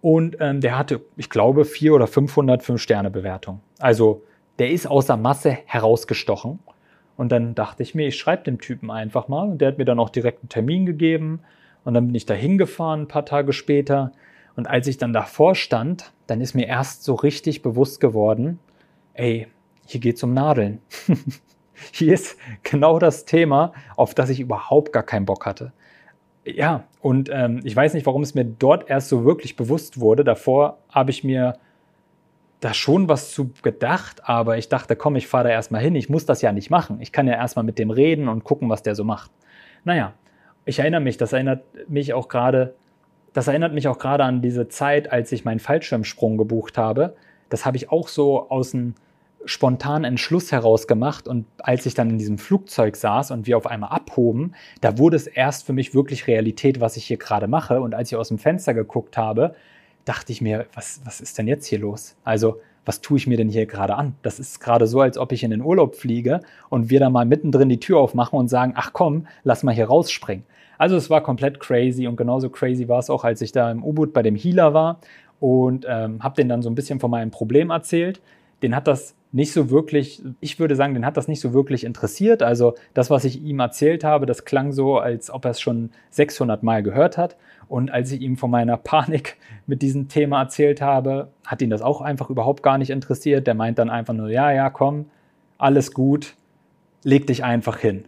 Und 0.00 0.36
ähm, 0.38 0.60
der 0.60 0.78
hatte, 0.78 1.00
ich 1.16 1.28
glaube, 1.28 1.64
400 1.64 1.96
oder 1.96 2.06
500 2.06 2.62
Fünf-Sterne-Bewertungen. 2.62 3.60
Also 3.80 4.22
der 4.60 4.70
ist 4.70 4.86
außer 4.86 5.16
Masse 5.16 5.58
herausgestochen. 5.66 6.60
Und 7.16 7.32
dann 7.32 7.54
dachte 7.54 7.82
ich 7.82 7.94
mir, 7.94 8.08
ich 8.08 8.16
schreibe 8.16 8.44
dem 8.44 8.58
Typen 8.58 8.90
einfach 8.90 9.28
mal. 9.28 9.48
Und 9.48 9.58
der 9.58 9.68
hat 9.68 9.78
mir 9.78 9.84
dann 9.84 9.98
auch 9.98 10.10
direkt 10.10 10.42
einen 10.42 10.48
Termin 10.48 10.86
gegeben. 10.86 11.40
Und 11.84 11.94
dann 11.94 12.06
bin 12.06 12.14
ich 12.14 12.26
da 12.26 12.34
hingefahren, 12.34 13.02
ein 13.02 13.08
paar 13.08 13.24
Tage 13.24 13.52
später. 13.52 14.12
Und 14.56 14.66
als 14.66 14.86
ich 14.86 14.98
dann 14.98 15.12
davor 15.12 15.54
stand, 15.54 16.12
dann 16.26 16.40
ist 16.40 16.54
mir 16.54 16.66
erst 16.66 17.04
so 17.04 17.14
richtig 17.14 17.62
bewusst 17.62 18.00
geworden, 18.00 18.58
ey, 19.14 19.46
hier 19.86 20.00
geht's 20.00 20.22
um 20.22 20.34
Nadeln. 20.34 20.80
hier 21.92 22.12
ist 22.12 22.36
genau 22.62 22.98
das 22.98 23.24
Thema, 23.24 23.72
auf 23.96 24.14
das 24.14 24.30
ich 24.30 24.40
überhaupt 24.40 24.92
gar 24.92 25.02
keinen 25.02 25.26
Bock 25.26 25.46
hatte. 25.46 25.72
Ja, 26.44 26.84
und 27.00 27.28
ähm, 27.32 27.60
ich 27.64 27.74
weiß 27.74 27.94
nicht, 27.94 28.06
warum 28.06 28.22
es 28.22 28.34
mir 28.34 28.44
dort 28.44 28.88
erst 28.88 29.08
so 29.08 29.24
wirklich 29.24 29.56
bewusst 29.56 30.00
wurde. 30.00 30.22
Davor 30.22 30.78
habe 30.90 31.10
ich 31.10 31.24
mir 31.24 31.58
da 32.60 32.72
schon 32.72 33.08
was 33.08 33.32
zu 33.32 33.50
gedacht, 33.62 34.22
aber 34.28 34.56
ich 34.58 34.68
dachte, 34.68 34.96
komm, 34.96 35.16
ich 35.16 35.26
fahre 35.26 35.44
da 35.44 35.50
erstmal 35.50 35.82
hin. 35.82 35.94
Ich 35.94 36.08
muss 36.08 36.26
das 36.26 36.42
ja 36.42 36.52
nicht 36.52 36.70
machen. 36.70 37.00
Ich 37.00 37.12
kann 37.12 37.26
ja 37.26 37.34
erstmal 37.34 37.64
mit 37.64 37.78
dem 37.78 37.90
reden 37.90 38.28
und 38.28 38.44
gucken, 38.44 38.70
was 38.70 38.82
der 38.82 38.94
so 38.94 39.04
macht. 39.04 39.30
Naja, 39.84 40.14
ich 40.64 40.78
erinnere 40.78 41.00
mich, 41.00 41.16
das 41.16 41.32
erinnert 41.32 41.64
mich 41.88 42.14
auch 42.14 42.28
gerade, 42.28 42.74
das 43.32 43.46
erinnert 43.46 43.74
mich 43.74 43.88
auch 43.88 43.98
gerade 43.98 44.24
an 44.24 44.40
diese 44.40 44.68
Zeit, 44.68 45.12
als 45.12 45.30
ich 45.32 45.44
meinen 45.44 45.60
Fallschirmsprung 45.60 46.38
gebucht 46.38 46.78
habe. 46.78 47.14
Das 47.50 47.66
habe 47.66 47.76
ich 47.76 47.90
auch 47.90 48.08
so 48.08 48.48
aus 48.48 48.74
einem 48.74 48.94
spontanen 49.44 50.04
Entschluss 50.04 50.50
heraus 50.50 50.88
gemacht 50.88 51.28
und 51.28 51.46
als 51.58 51.86
ich 51.86 51.94
dann 51.94 52.10
in 52.10 52.18
diesem 52.18 52.38
Flugzeug 52.38 52.96
saß 52.96 53.30
und 53.30 53.46
wir 53.46 53.56
auf 53.56 53.66
einmal 53.66 53.90
abhoben, 53.90 54.54
da 54.80 54.98
wurde 54.98 55.16
es 55.16 55.28
erst 55.28 55.64
für 55.66 55.72
mich 55.72 55.94
wirklich 55.94 56.26
Realität, 56.26 56.80
was 56.80 56.96
ich 56.96 57.04
hier 57.04 57.16
gerade 57.16 57.46
mache 57.46 57.80
und 57.80 57.94
als 57.94 58.10
ich 58.10 58.16
aus 58.16 58.28
dem 58.28 58.38
Fenster 58.38 58.74
geguckt 58.74 59.16
habe, 59.16 59.54
dachte 60.06 60.32
ich 60.32 60.40
mir, 60.40 60.66
was, 60.72 61.02
was 61.04 61.20
ist 61.20 61.36
denn 61.36 61.46
jetzt 61.46 61.66
hier 61.66 61.78
los? 61.78 62.16
Also, 62.24 62.60
was 62.86 63.00
tue 63.00 63.18
ich 63.18 63.26
mir 63.26 63.36
denn 63.36 63.48
hier 63.48 63.66
gerade 63.66 63.96
an? 63.96 64.14
Das 64.22 64.38
ist 64.38 64.60
gerade 64.60 64.86
so, 64.86 65.00
als 65.00 65.18
ob 65.18 65.32
ich 65.32 65.42
in 65.42 65.50
den 65.50 65.60
Urlaub 65.60 65.96
fliege 65.96 66.40
und 66.70 66.88
wir 66.88 67.00
da 67.00 67.10
mal 67.10 67.26
mittendrin 67.26 67.68
die 67.68 67.80
Tür 67.80 67.98
aufmachen 67.98 68.38
und 68.38 68.48
sagen, 68.48 68.72
ach 68.76 68.92
komm, 68.92 69.26
lass 69.42 69.64
mal 69.64 69.74
hier 69.74 69.88
rausspringen. 69.88 70.46
Also 70.78 70.96
es 70.96 71.10
war 71.10 71.20
komplett 71.22 71.58
crazy 71.58 72.06
und 72.06 72.16
genauso 72.16 72.48
crazy 72.48 72.88
war 72.88 73.00
es 73.00 73.10
auch, 73.10 73.24
als 73.24 73.40
ich 73.40 73.50
da 73.50 73.70
im 73.70 73.84
U-Boot 73.84 74.12
bei 74.12 74.22
dem 74.22 74.36
Healer 74.36 74.72
war 74.72 75.00
und 75.40 75.84
ähm, 75.88 76.22
habe 76.22 76.36
den 76.36 76.48
dann 76.48 76.62
so 76.62 76.70
ein 76.70 76.76
bisschen 76.76 77.00
von 77.00 77.10
meinem 77.10 77.32
Problem 77.32 77.70
erzählt. 77.70 78.20
Den 78.62 78.76
hat 78.76 78.86
das 78.86 79.16
nicht 79.32 79.52
so 79.52 79.70
wirklich, 79.70 80.22
ich 80.40 80.58
würde 80.58 80.76
sagen, 80.76 80.94
den 80.94 81.04
hat 81.04 81.16
das 81.16 81.28
nicht 81.28 81.40
so 81.40 81.52
wirklich 81.52 81.84
interessiert. 81.84 82.42
Also 82.42 82.74
das, 82.94 83.10
was 83.10 83.24
ich 83.24 83.42
ihm 83.42 83.60
erzählt 83.60 84.04
habe, 84.04 84.26
das 84.26 84.44
klang 84.44 84.72
so, 84.72 84.98
als 84.98 85.30
ob 85.30 85.44
er 85.44 85.50
es 85.50 85.60
schon 85.60 85.90
600 86.10 86.62
Mal 86.62 86.82
gehört 86.82 87.18
hat. 87.18 87.36
Und 87.68 87.90
als 87.90 88.12
ich 88.12 88.20
ihm 88.20 88.36
von 88.36 88.50
meiner 88.50 88.76
Panik 88.76 89.36
mit 89.66 89.82
diesem 89.82 90.08
Thema 90.08 90.40
erzählt 90.40 90.80
habe, 90.80 91.28
hat 91.44 91.60
ihn 91.62 91.70
das 91.70 91.82
auch 91.82 92.00
einfach 92.00 92.30
überhaupt 92.30 92.62
gar 92.62 92.78
nicht 92.78 92.90
interessiert. 92.90 93.46
Der 93.46 93.54
meint 93.54 93.78
dann 93.78 93.90
einfach 93.90 94.14
nur, 94.14 94.30
ja, 94.30 94.52
ja, 94.52 94.70
komm, 94.70 95.06
alles 95.58 95.92
gut, 95.92 96.34
leg 97.02 97.26
dich 97.26 97.44
einfach 97.44 97.78
hin. 97.78 98.04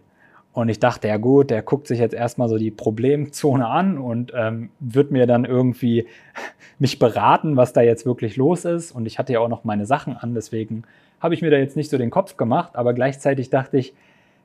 Und 0.53 0.69
ich 0.69 0.81
dachte, 0.81 1.09
ja 1.09 1.19
gut, 1.19 1.51
der 1.51 1.63
guckt 1.63 1.87
sich 1.87 1.99
jetzt 1.99 2.15
erstmal 2.15 2.49
so 2.49 2.59
die 2.59 2.71
Problemzone 2.71 3.67
an 3.67 3.99
und 3.99 4.33
ähm, 4.35 4.71
wird 4.81 5.11
mir 5.11 5.27
dann 5.27 5.45
irgendwie 5.45 6.07
mich 6.79 6.99
beraten, 6.99 7.57
was 7.57 7.73
da 7.73 7.81
jetzt 7.81 8.07
wirklich 8.07 8.37
los 8.37 8.65
ist. 8.65 8.93
Und 8.93 9.07
ich 9.07 9.19
hatte 9.19 9.33
ja 9.33 9.41
auch 9.41 9.49
noch 9.49 9.65
meine 9.65 9.87
Sachen 9.87 10.17
an, 10.17 10.35
deswegen 10.35 10.83
habe 11.21 11.35
ich 11.35 11.43
mir 11.43 11.51
da 11.51 11.59
jetzt 11.59 11.77
nicht 11.77 11.91
so 11.91 11.99
den 11.99 12.11
Kopf 12.11 12.37
gemacht, 12.37 12.77
aber 12.77 12.95
gleichzeitig 12.95 13.51
dachte 13.51 13.79
ich, 13.79 13.95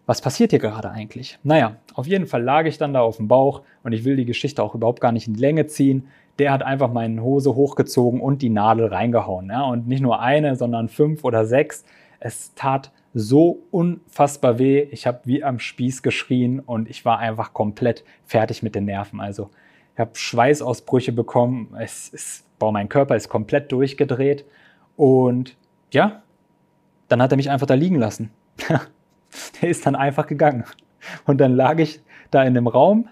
was 0.05 0.21
passiert 0.21 0.51
hier 0.51 0.59
gerade 0.59 0.91
eigentlich? 0.91 1.39
Naja, 1.43 1.77
auf 1.93 2.07
jeden 2.07 2.27
Fall 2.27 2.43
lag 2.43 2.65
ich 2.65 2.77
dann 2.77 2.93
da 2.93 3.01
auf 3.01 3.17
dem 3.17 3.27
Bauch 3.27 3.61
und 3.83 3.93
ich 3.93 4.03
will 4.03 4.17
die 4.17 4.25
Geschichte 4.25 4.61
auch 4.61 4.75
überhaupt 4.75 4.99
gar 4.99 5.13
nicht 5.13 5.27
in 5.27 5.35
die 5.35 5.39
Länge 5.39 5.67
ziehen. 5.67 6.07
Der 6.39 6.51
hat 6.51 6.61
einfach 6.61 6.91
meine 6.91 7.21
Hose 7.21 7.55
hochgezogen 7.55 8.19
und 8.19 8.41
die 8.41 8.49
Nadel 8.49 8.87
reingehauen. 8.87 9.49
Ja? 9.49 9.63
Und 9.63 9.87
nicht 9.87 10.01
nur 10.01 10.19
eine, 10.19 10.55
sondern 10.55 10.89
fünf 10.89 11.23
oder 11.23 11.45
sechs. 11.45 11.85
Es 12.19 12.53
tat 12.55 12.91
so 13.13 13.63
unfassbar 13.71 14.59
weh. 14.59 14.87
Ich 14.91 15.05
habe 15.05 15.21
wie 15.25 15.43
am 15.43 15.59
Spieß 15.59 16.01
geschrien 16.01 16.59
und 16.59 16.89
ich 16.89 17.05
war 17.05 17.19
einfach 17.19 17.53
komplett 17.53 18.03
fertig 18.25 18.63
mit 18.63 18.75
den 18.75 18.85
Nerven. 18.85 19.19
Also 19.19 19.49
ich 19.93 19.99
habe 19.99 20.11
Schweißausbrüche 20.13 21.11
bekommen. 21.11 21.75
Es 21.79 22.09
ist, 22.09 22.45
boah, 22.57 22.71
mein 22.71 22.89
Körper 22.89 23.15
ist 23.15 23.29
komplett 23.29 23.71
durchgedreht. 23.71 24.45
Und 24.95 25.55
ja, 25.91 26.23
dann 27.07 27.21
hat 27.21 27.31
er 27.31 27.37
mich 27.37 27.51
einfach 27.51 27.67
da 27.67 27.75
liegen 27.75 27.97
lassen. 27.97 28.31
der 29.61 29.69
ist 29.69 29.85
dann 29.85 29.95
einfach 29.95 30.25
gegangen. 30.25 30.63
Und 31.25 31.39
dann 31.39 31.53
lag 31.53 31.77
ich 31.77 32.01
da 32.31 32.43
in 32.43 32.55
dem 32.55 32.67
Raum 32.67 33.09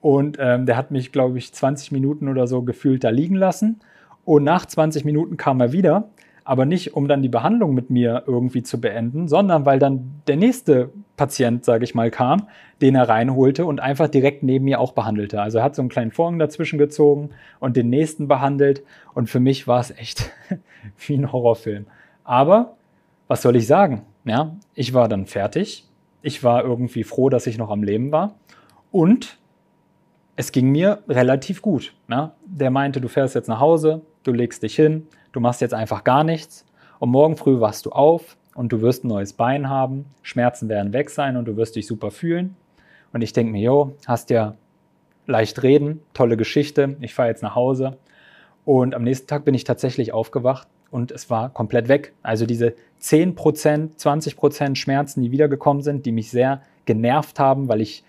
und 0.00 0.36
ähm, 0.40 0.66
der 0.66 0.76
hat 0.76 0.90
mich, 0.90 1.12
glaube 1.12 1.38
ich, 1.38 1.54
20 1.54 1.92
Minuten 1.92 2.28
oder 2.28 2.46
so 2.46 2.62
gefühlt 2.62 3.04
da 3.04 3.10
liegen 3.10 3.36
lassen. 3.36 3.80
Und 4.24 4.44
nach 4.44 4.66
20 4.66 5.04
Minuten 5.04 5.36
kam 5.36 5.60
er 5.60 5.72
wieder 5.72 6.10
aber 6.48 6.64
nicht, 6.64 6.94
um 6.94 7.08
dann 7.08 7.20
die 7.20 7.28
Behandlung 7.28 7.74
mit 7.74 7.90
mir 7.90 8.22
irgendwie 8.26 8.62
zu 8.62 8.80
beenden, 8.80 9.28
sondern 9.28 9.66
weil 9.66 9.78
dann 9.78 10.22
der 10.28 10.36
nächste 10.36 10.88
Patient, 11.18 11.62
sage 11.62 11.84
ich 11.84 11.94
mal, 11.94 12.10
kam, 12.10 12.48
den 12.80 12.94
er 12.94 13.06
reinholte 13.06 13.66
und 13.66 13.80
einfach 13.80 14.08
direkt 14.08 14.42
neben 14.42 14.64
mir 14.64 14.80
auch 14.80 14.92
behandelte. 14.92 15.42
Also 15.42 15.58
er 15.58 15.64
hat 15.64 15.74
so 15.74 15.82
einen 15.82 15.90
kleinen 15.90 16.10
Vorhang 16.10 16.38
dazwischen 16.38 16.78
gezogen 16.78 17.32
und 17.60 17.76
den 17.76 17.90
nächsten 17.90 18.28
behandelt 18.28 18.82
und 19.12 19.28
für 19.28 19.40
mich 19.40 19.68
war 19.68 19.80
es 19.80 19.90
echt 19.90 20.30
wie 21.06 21.18
ein 21.18 21.32
Horrorfilm. 21.32 21.84
Aber 22.24 22.76
was 23.26 23.42
soll 23.42 23.54
ich 23.54 23.66
sagen? 23.66 24.06
Ja, 24.24 24.56
ich 24.74 24.94
war 24.94 25.06
dann 25.06 25.26
fertig. 25.26 25.86
Ich 26.22 26.42
war 26.44 26.64
irgendwie 26.64 27.04
froh, 27.04 27.28
dass 27.28 27.46
ich 27.46 27.58
noch 27.58 27.68
am 27.68 27.82
Leben 27.82 28.10
war 28.10 28.36
und 28.90 29.36
es 30.38 30.52
ging 30.52 30.70
mir 30.70 31.02
relativ 31.08 31.62
gut. 31.62 31.94
Ja? 32.08 32.32
Der 32.46 32.70
meinte, 32.70 33.00
du 33.00 33.08
fährst 33.08 33.34
jetzt 33.34 33.48
nach 33.48 33.58
Hause, 33.58 34.02
du 34.22 34.32
legst 34.32 34.62
dich 34.62 34.76
hin, 34.76 35.08
du 35.32 35.40
machst 35.40 35.60
jetzt 35.60 35.74
einfach 35.74 36.04
gar 36.04 36.22
nichts 36.22 36.64
und 37.00 37.10
morgen 37.10 37.36
früh 37.36 37.58
wachst 37.58 37.86
du 37.86 37.90
auf 37.90 38.36
und 38.54 38.72
du 38.72 38.80
wirst 38.80 39.04
ein 39.04 39.08
neues 39.08 39.32
Bein 39.32 39.68
haben, 39.68 40.06
Schmerzen 40.22 40.68
werden 40.68 40.92
weg 40.92 41.10
sein 41.10 41.36
und 41.36 41.46
du 41.46 41.56
wirst 41.56 41.74
dich 41.74 41.88
super 41.88 42.12
fühlen. 42.12 42.54
Und 43.12 43.22
ich 43.22 43.32
denke 43.32 43.50
mir, 43.50 43.62
jo, 43.62 43.96
hast 44.06 44.30
ja 44.30 44.54
leicht 45.26 45.64
reden, 45.64 46.02
tolle 46.14 46.36
Geschichte, 46.36 46.96
ich 47.00 47.14
fahre 47.14 47.30
jetzt 47.30 47.42
nach 47.42 47.56
Hause. 47.56 47.98
Und 48.64 48.94
am 48.94 49.02
nächsten 49.02 49.26
Tag 49.26 49.44
bin 49.44 49.54
ich 49.54 49.64
tatsächlich 49.64 50.12
aufgewacht 50.12 50.68
und 50.92 51.10
es 51.10 51.30
war 51.30 51.50
komplett 51.50 51.88
weg. 51.88 52.12
Also 52.22 52.46
diese 52.46 52.74
10%, 53.02 53.34
20% 53.98 54.76
Schmerzen, 54.76 55.20
die 55.20 55.32
wiedergekommen 55.32 55.82
sind, 55.82 56.06
die 56.06 56.12
mich 56.12 56.30
sehr 56.30 56.62
genervt 56.84 57.40
haben, 57.40 57.66
weil 57.68 57.80
ich 57.80 58.04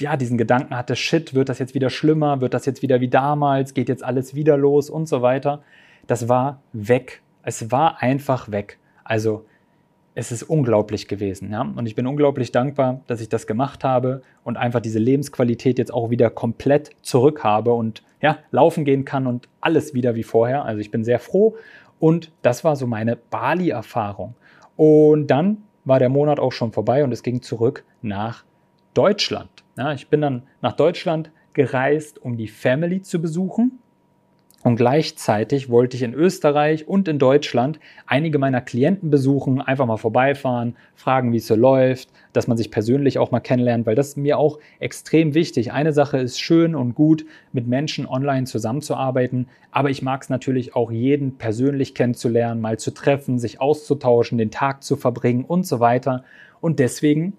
ja 0.00 0.16
diesen 0.16 0.38
Gedanken 0.38 0.76
hatte, 0.76 0.96
shit, 0.96 1.34
wird 1.34 1.48
das 1.48 1.58
jetzt 1.58 1.74
wieder 1.74 1.90
schlimmer, 1.90 2.40
wird 2.40 2.54
das 2.54 2.66
jetzt 2.66 2.82
wieder 2.82 3.00
wie 3.00 3.08
damals, 3.08 3.74
geht 3.74 3.88
jetzt 3.88 4.04
alles 4.04 4.34
wieder 4.34 4.56
los 4.56 4.90
und 4.90 5.06
so 5.08 5.22
weiter 5.22 5.62
das 6.06 6.28
war 6.28 6.62
weg. 6.72 7.22
Es 7.42 7.70
war 7.70 8.02
einfach 8.02 8.50
weg. 8.50 8.78
Also 9.04 9.44
es 10.14 10.30
ist 10.30 10.42
unglaublich 10.42 11.08
gewesen. 11.08 11.50
Ja? 11.50 11.62
Und 11.62 11.86
ich 11.86 11.94
bin 11.94 12.06
unglaublich 12.06 12.52
dankbar, 12.52 13.00
dass 13.06 13.20
ich 13.20 13.28
das 13.28 13.46
gemacht 13.46 13.82
habe 13.82 14.22
und 14.44 14.56
einfach 14.56 14.80
diese 14.80 14.98
Lebensqualität 14.98 15.78
jetzt 15.78 15.92
auch 15.92 16.10
wieder 16.10 16.30
komplett 16.30 16.90
zurück 17.02 17.44
habe 17.44 17.72
und 17.72 18.02
ja, 18.20 18.38
laufen 18.50 18.84
gehen 18.84 19.04
kann 19.04 19.26
und 19.26 19.48
alles 19.60 19.94
wieder 19.94 20.14
wie 20.14 20.22
vorher. 20.22 20.64
Also 20.64 20.80
ich 20.80 20.90
bin 20.90 21.04
sehr 21.04 21.18
froh 21.18 21.56
und 21.98 22.30
das 22.42 22.62
war 22.62 22.76
so 22.76 22.86
meine 22.86 23.16
Bali-Erfahrung. 23.16 24.34
Und 24.76 25.28
dann 25.28 25.62
war 25.84 25.98
der 25.98 26.08
Monat 26.08 26.38
auch 26.38 26.52
schon 26.52 26.72
vorbei 26.72 27.04
und 27.04 27.12
es 27.12 27.22
ging 27.22 27.42
zurück 27.42 27.84
nach 28.02 28.44
Deutschland. 28.94 29.51
Ja, 29.76 29.92
ich 29.92 30.08
bin 30.08 30.20
dann 30.20 30.42
nach 30.60 30.74
Deutschland 30.74 31.30
gereist, 31.54 32.18
um 32.18 32.36
die 32.36 32.48
Family 32.48 33.02
zu 33.02 33.20
besuchen 33.20 33.78
und 34.64 34.76
gleichzeitig 34.76 35.70
wollte 35.70 35.96
ich 35.96 36.04
in 36.04 36.14
Österreich 36.14 36.86
und 36.86 37.08
in 37.08 37.18
Deutschland 37.18 37.80
einige 38.06 38.38
meiner 38.38 38.60
Klienten 38.60 39.10
besuchen, 39.10 39.60
einfach 39.60 39.86
mal 39.86 39.96
vorbeifahren, 39.96 40.76
fragen, 40.94 41.32
wie 41.32 41.38
es 41.38 41.48
so 41.48 41.56
läuft, 41.56 42.10
dass 42.32 42.46
man 42.46 42.56
sich 42.56 42.70
persönlich 42.70 43.18
auch 43.18 43.32
mal 43.32 43.40
kennenlernt, 43.40 43.86
weil 43.86 43.96
das 43.96 44.08
ist 44.08 44.16
mir 44.18 44.38
auch 44.38 44.60
extrem 44.78 45.34
wichtig. 45.34 45.72
Eine 45.72 45.92
Sache 45.92 46.18
ist 46.18 46.40
schön 46.40 46.76
und 46.76 46.94
gut, 46.94 47.26
mit 47.52 47.66
Menschen 47.66 48.06
online 48.06 48.46
zusammenzuarbeiten, 48.46 49.48
aber 49.72 49.90
ich 49.90 50.00
mag 50.00 50.22
es 50.22 50.28
natürlich 50.28 50.76
auch, 50.76 50.92
jeden 50.92 51.38
persönlich 51.38 51.96
kennenzulernen, 51.96 52.60
mal 52.60 52.78
zu 52.78 52.92
treffen, 52.92 53.40
sich 53.40 53.60
auszutauschen, 53.60 54.38
den 54.38 54.52
Tag 54.52 54.84
zu 54.84 54.94
verbringen 54.94 55.44
und 55.44 55.66
so 55.66 55.80
weiter. 55.80 56.22
Und 56.60 56.78
deswegen 56.78 57.32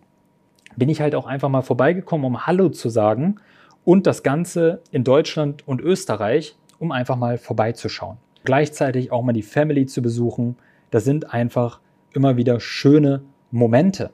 bin 0.76 0.90
ich 0.90 1.02
halt 1.02 1.16
auch 1.16 1.26
einfach 1.26 1.50
mal 1.50 1.62
vorbeigekommen, 1.62 2.26
um 2.26 2.46
Hallo 2.46 2.70
zu 2.70 2.90
sagen 2.90 3.36
und 3.84 4.08
das 4.08 4.24
Ganze 4.24 4.82
in 4.92 5.04
Deutschland 5.04 5.68
und 5.68 5.82
Österreich 5.82 6.56
um 6.84 6.92
einfach 6.92 7.16
mal 7.16 7.38
vorbeizuschauen. 7.38 8.18
Gleichzeitig 8.44 9.12
auch 9.12 9.24
mal 9.24 9.32
die 9.32 9.42
Family 9.42 9.86
zu 9.86 10.02
besuchen. 10.02 10.58
Das 10.92 11.06
sind 11.06 11.34
einfach 11.34 11.80
immer 12.14 12.36
wieder 12.36 12.60
schöne 12.60 13.24
Momente. 13.52 14.12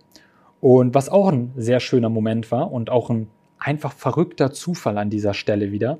Und 0.61 0.93
was 0.93 1.09
auch 1.09 1.31
ein 1.31 1.51
sehr 1.57 1.79
schöner 1.79 2.09
Moment 2.09 2.51
war 2.51 2.71
und 2.71 2.89
auch 2.91 3.09
ein 3.09 3.27
einfach 3.57 3.91
verrückter 3.91 4.51
Zufall 4.51 4.97
an 4.97 5.09
dieser 5.09 5.33
Stelle 5.33 5.71
wieder. 5.71 5.99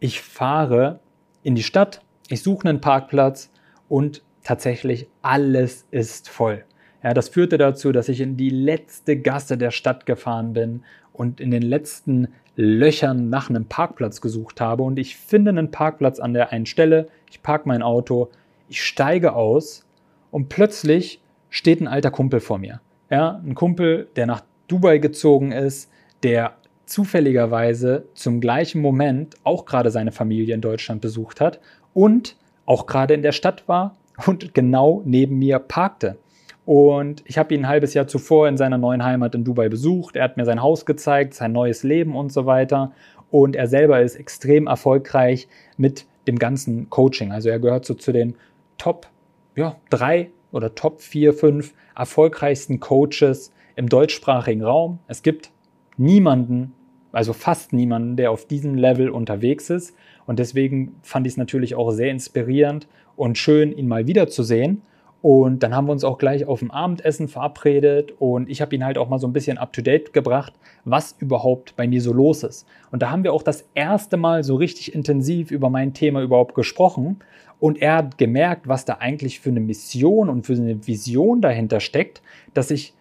Ich 0.00 0.20
fahre 0.20 1.00
in 1.42 1.54
die 1.54 1.62
Stadt, 1.62 2.02
ich 2.28 2.42
suche 2.42 2.68
einen 2.68 2.80
Parkplatz 2.80 3.50
und 3.88 4.22
tatsächlich 4.44 5.08
alles 5.22 5.86
ist 5.90 6.28
voll. 6.28 6.64
Ja, 7.02 7.14
das 7.14 7.28
führte 7.28 7.58
dazu, 7.58 7.90
dass 7.92 8.08
ich 8.08 8.20
in 8.20 8.36
die 8.36 8.50
letzte 8.50 9.16
Gasse 9.16 9.58
der 9.58 9.72
Stadt 9.72 10.06
gefahren 10.06 10.52
bin 10.52 10.84
und 11.12 11.40
in 11.40 11.50
den 11.50 11.62
letzten 11.62 12.28
Löchern 12.54 13.28
nach 13.28 13.50
einem 13.50 13.64
Parkplatz 13.64 14.20
gesucht 14.20 14.60
habe 14.60 14.82
und 14.82 14.98
ich 14.98 15.16
finde 15.16 15.50
einen 15.50 15.70
Parkplatz 15.70 16.20
an 16.20 16.34
der 16.34 16.52
einen 16.52 16.66
Stelle, 16.66 17.08
ich 17.30 17.42
parke 17.42 17.66
mein 17.66 17.82
Auto, 17.82 18.28
ich 18.68 18.84
steige 18.84 19.34
aus 19.34 19.84
und 20.30 20.48
plötzlich 20.48 21.20
steht 21.50 21.80
ein 21.80 21.88
alter 21.88 22.10
Kumpel 22.10 22.40
vor 22.40 22.58
mir. 22.58 22.80
Ja, 23.10 23.40
ein 23.44 23.54
Kumpel, 23.54 24.08
der 24.16 24.26
nach 24.26 24.42
Dubai 24.68 24.98
gezogen 24.98 25.52
ist, 25.52 25.90
der 26.22 26.54
zufälligerweise 26.86 28.06
zum 28.14 28.40
gleichen 28.40 28.80
Moment 28.80 29.34
auch 29.44 29.64
gerade 29.64 29.90
seine 29.90 30.12
Familie 30.12 30.54
in 30.54 30.60
Deutschland 30.60 31.00
besucht 31.00 31.40
hat 31.40 31.58
und 31.94 32.36
auch 32.64 32.86
gerade 32.86 33.14
in 33.14 33.22
der 33.22 33.32
Stadt 33.32 33.66
war 33.66 33.96
und 34.26 34.54
genau 34.54 35.02
neben 35.04 35.38
mir 35.38 35.58
parkte. 35.58 36.18
Und 36.64 37.24
ich 37.26 37.38
habe 37.38 37.54
ihn 37.54 37.62
ein 37.62 37.68
halbes 37.68 37.94
Jahr 37.94 38.06
zuvor 38.06 38.48
in 38.48 38.56
seiner 38.56 38.78
neuen 38.78 39.04
Heimat 39.04 39.34
in 39.34 39.44
Dubai 39.44 39.68
besucht. 39.68 40.16
Er 40.16 40.24
hat 40.24 40.36
mir 40.36 40.44
sein 40.44 40.62
Haus 40.62 40.86
gezeigt, 40.86 41.34
sein 41.34 41.52
neues 41.52 41.82
Leben 41.82 42.14
und 42.14 42.32
so 42.32 42.46
weiter. 42.46 42.92
Und 43.30 43.56
er 43.56 43.66
selber 43.66 44.00
ist 44.00 44.16
extrem 44.16 44.66
erfolgreich 44.66 45.48
mit 45.76 46.06
dem 46.26 46.38
ganzen 46.38 46.88
Coaching. 46.90 47.32
Also 47.32 47.48
er 47.48 47.58
gehört 47.58 47.84
so 47.84 47.94
zu 47.94 48.12
den 48.12 48.36
Top 48.78 49.08
ja, 49.56 49.76
drei 49.90 50.30
oder 50.50 50.74
Top 50.74 51.00
vier, 51.00 51.32
fünf 51.32 51.74
erfolgreichsten 51.96 52.80
Coaches 52.80 53.52
im 53.76 53.88
deutschsprachigen 53.88 54.62
Raum. 54.62 54.98
Es 55.08 55.22
gibt 55.22 55.50
niemanden, 55.96 56.74
also 57.10 57.32
fast 57.32 57.72
niemanden, 57.72 58.16
der 58.16 58.30
auf 58.30 58.46
diesem 58.46 58.74
Level 58.74 59.10
unterwegs 59.10 59.70
ist. 59.70 59.94
Und 60.26 60.38
deswegen 60.38 60.96
fand 61.02 61.26
ich 61.26 61.34
es 61.34 61.36
natürlich 61.36 61.74
auch 61.74 61.90
sehr 61.90 62.10
inspirierend 62.10 62.86
und 63.16 63.38
schön, 63.38 63.72
ihn 63.72 63.88
mal 63.88 64.06
wiederzusehen. 64.06 64.82
Und 65.22 65.62
dann 65.62 65.74
haben 65.74 65.86
wir 65.86 65.92
uns 65.92 66.02
auch 66.02 66.18
gleich 66.18 66.46
auf 66.46 66.58
dem 66.58 66.72
Abendessen 66.72 67.28
verabredet 67.28 68.12
und 68.18 68.50
ich 68.50 68.60
habe 68.60 68.74
ihn 68.74 68.84
halt 68.84 68.98
auch 68.98 69.08
mal 69.08 69.20
so 69.20 69.28
ein 69.28 69.32
bisschen 69.32 69.56
up-to-date 69.56 70.12
gebracht, 70.12 70.52
was 70.84 71.14
überhaupt 71.20 71.76
bei 71.76 71.86
mir 71.86 72.02
so 72.02 72.12
los 72.12 72.42
ist. 72.42 72.66
Und 72.90 73.02
da 73.02 73.10
haben 73.12 73.22
wir 73.22 73.32
auch 73.32 73.44
das 73.44 73.64
erste 73.74 74.16
Mal 74.16 74.42
so 74.42 74.56
richtig 74.56 74.92
intensiv 74.92 75.52
über 75.52 75.70
mein 75.70 75.94
Thema 75.94 76.22
überhaupt 76.22 76.56
gesprochen. 76.56 77.20
Und 77.60 77.80
er 77.80 77.98
hat 77.98 78.18
gemerkt, 78.18 78.66
was 78.66 78.84
da 78.84 78.94
eigentlich 78.94 79.38
für 79.38 79.50
eine 79.50 79.60
Mission 79.60 80.28
und 80.28 80.44
für 80.44 80.54
eine 80.54 80.88
Vision 80.88 81.40
dahinter 81.40 81.78
steckt, 81.78 82.20
dass 82.52 82.72
ich 82.72 82.92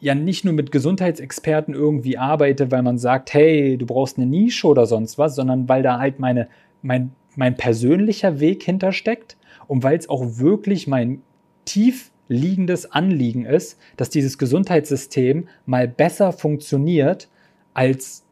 ja 0.00 0.16
nicht 0.16 0.44
nur 0.44 0.54
mit 0.54 0.72
Gesundheitsexperten 0.72 1.74
irgendwie 1.74 2.18
arbeite, 2.18 2.72
weil 2.72 2.82
man 2.82 2.98
sagt, 2.98 3.32
hey, 3.34 3.78
du 3.78 3.86
brauchst 3.86 4.16
eine 4.16 4.26
Nische 4.26 4.66
oder 4.66 4.86
sonst 4.86 5.16
was, 5.16 5.36
sondern 5.36 5.68
weil 5.68 5.84
da 5.84 6.00
halt 6.00 6.18
meine, 6.18 6.48
mein, 6.82 7.12
mein 7.36 7.56
persönlicher 7.56 8.40
Weg 8.40 8.64
hintersteckt 8.64 9.36
und 9.68 9.84
weil 9.84 9.96
es 9.96 10.08
auch 10.08 10.38
wirklich 10.38 10.88
mein 10.88 11.22
tief 11.68 12.10
liegendes 12.28 12.90
Anliegen 12.92 13.46
ist, 13.46 13.78
dass 13.96 14.10
dieses 14.10 14.38
Gesundheitssystem 14.38 15.48
mal 15.66 15.88
besser 15.88 16.32
funktioniert 16.32 17.28
als, 17.74 18.24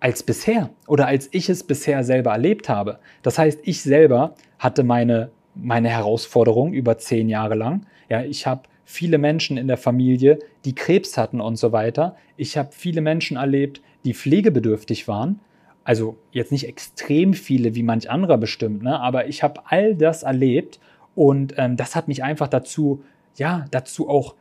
als 0.00 0.22
bisher 0.22 0.70
oder 0.86 1.06
als 1.06 1.28
ich 1.32 1.48
es 1.48 1.64
bisher 1.64 2.04
selber 2.04 2.32
erlebt 2.32 2.68
habe. 2.68 2.98
Das 3.22 3.38
heißt, 3.38 3.60
ich 3.62 3.82
selber 3.82 4.34
hatte 4.58 4.84
meine 4.84 5.30
meine 5.54 5.88
Herausforderung 5.88 6.72
über 6.72 6.98
zehn 6.98 7.28
Jahre 7.28 7.54
lang. 7.54 7.86
Ja, 8.08 8.22
ich 8.22 8.46
habe 8.46 8.62
viele 8.84 9.18
Menschen 9.18 9.56
in 9.56 9.68
der 9.68 9.76
Familie, 9.76 10.38
die 10.64 10.74
Krebs 10.74 11.16
hatten 11.16 11.40
und 11.40 11.56
so 11.56 11.72
weiter. 11.72 12.16
Ich 12.36 12.56
habe 12.56 12.70
viele 12.72 13.00
Menschen 13.00 13.36
erlebt, 13.36 13.82
die 14.04 14.14
pflegebedürftig 14.14 15.08
waren. 15.08 15.40
Also 15.84 16.16
jetzt 16.30 16.52
nicht 16.52 16.68
extrem 16.68 17.34
viele 17.34 17.74
wie 17.74 17.82
manch 17.82 18.08
anderer 18.08 18.38
bestimmt, 18.38 18.82
ne? 18.82 19.00
aber 19.00 19.26
ich 19.26 19.42
habe 19.42 19.62
all 19.64 19.96
das 19.96 20.22
erlebt 20.22 20.78
und 21.14 21.54
ähm, 21.56 21.76
das 21.76 21.94
hat 21.94 22.08
mich 22.08 22.22
einfach 22.22 22.48
dazu, 22.48 23.02
ja, 23.36 23.66
dazu 23.70 24.08
auch 24.08 24.34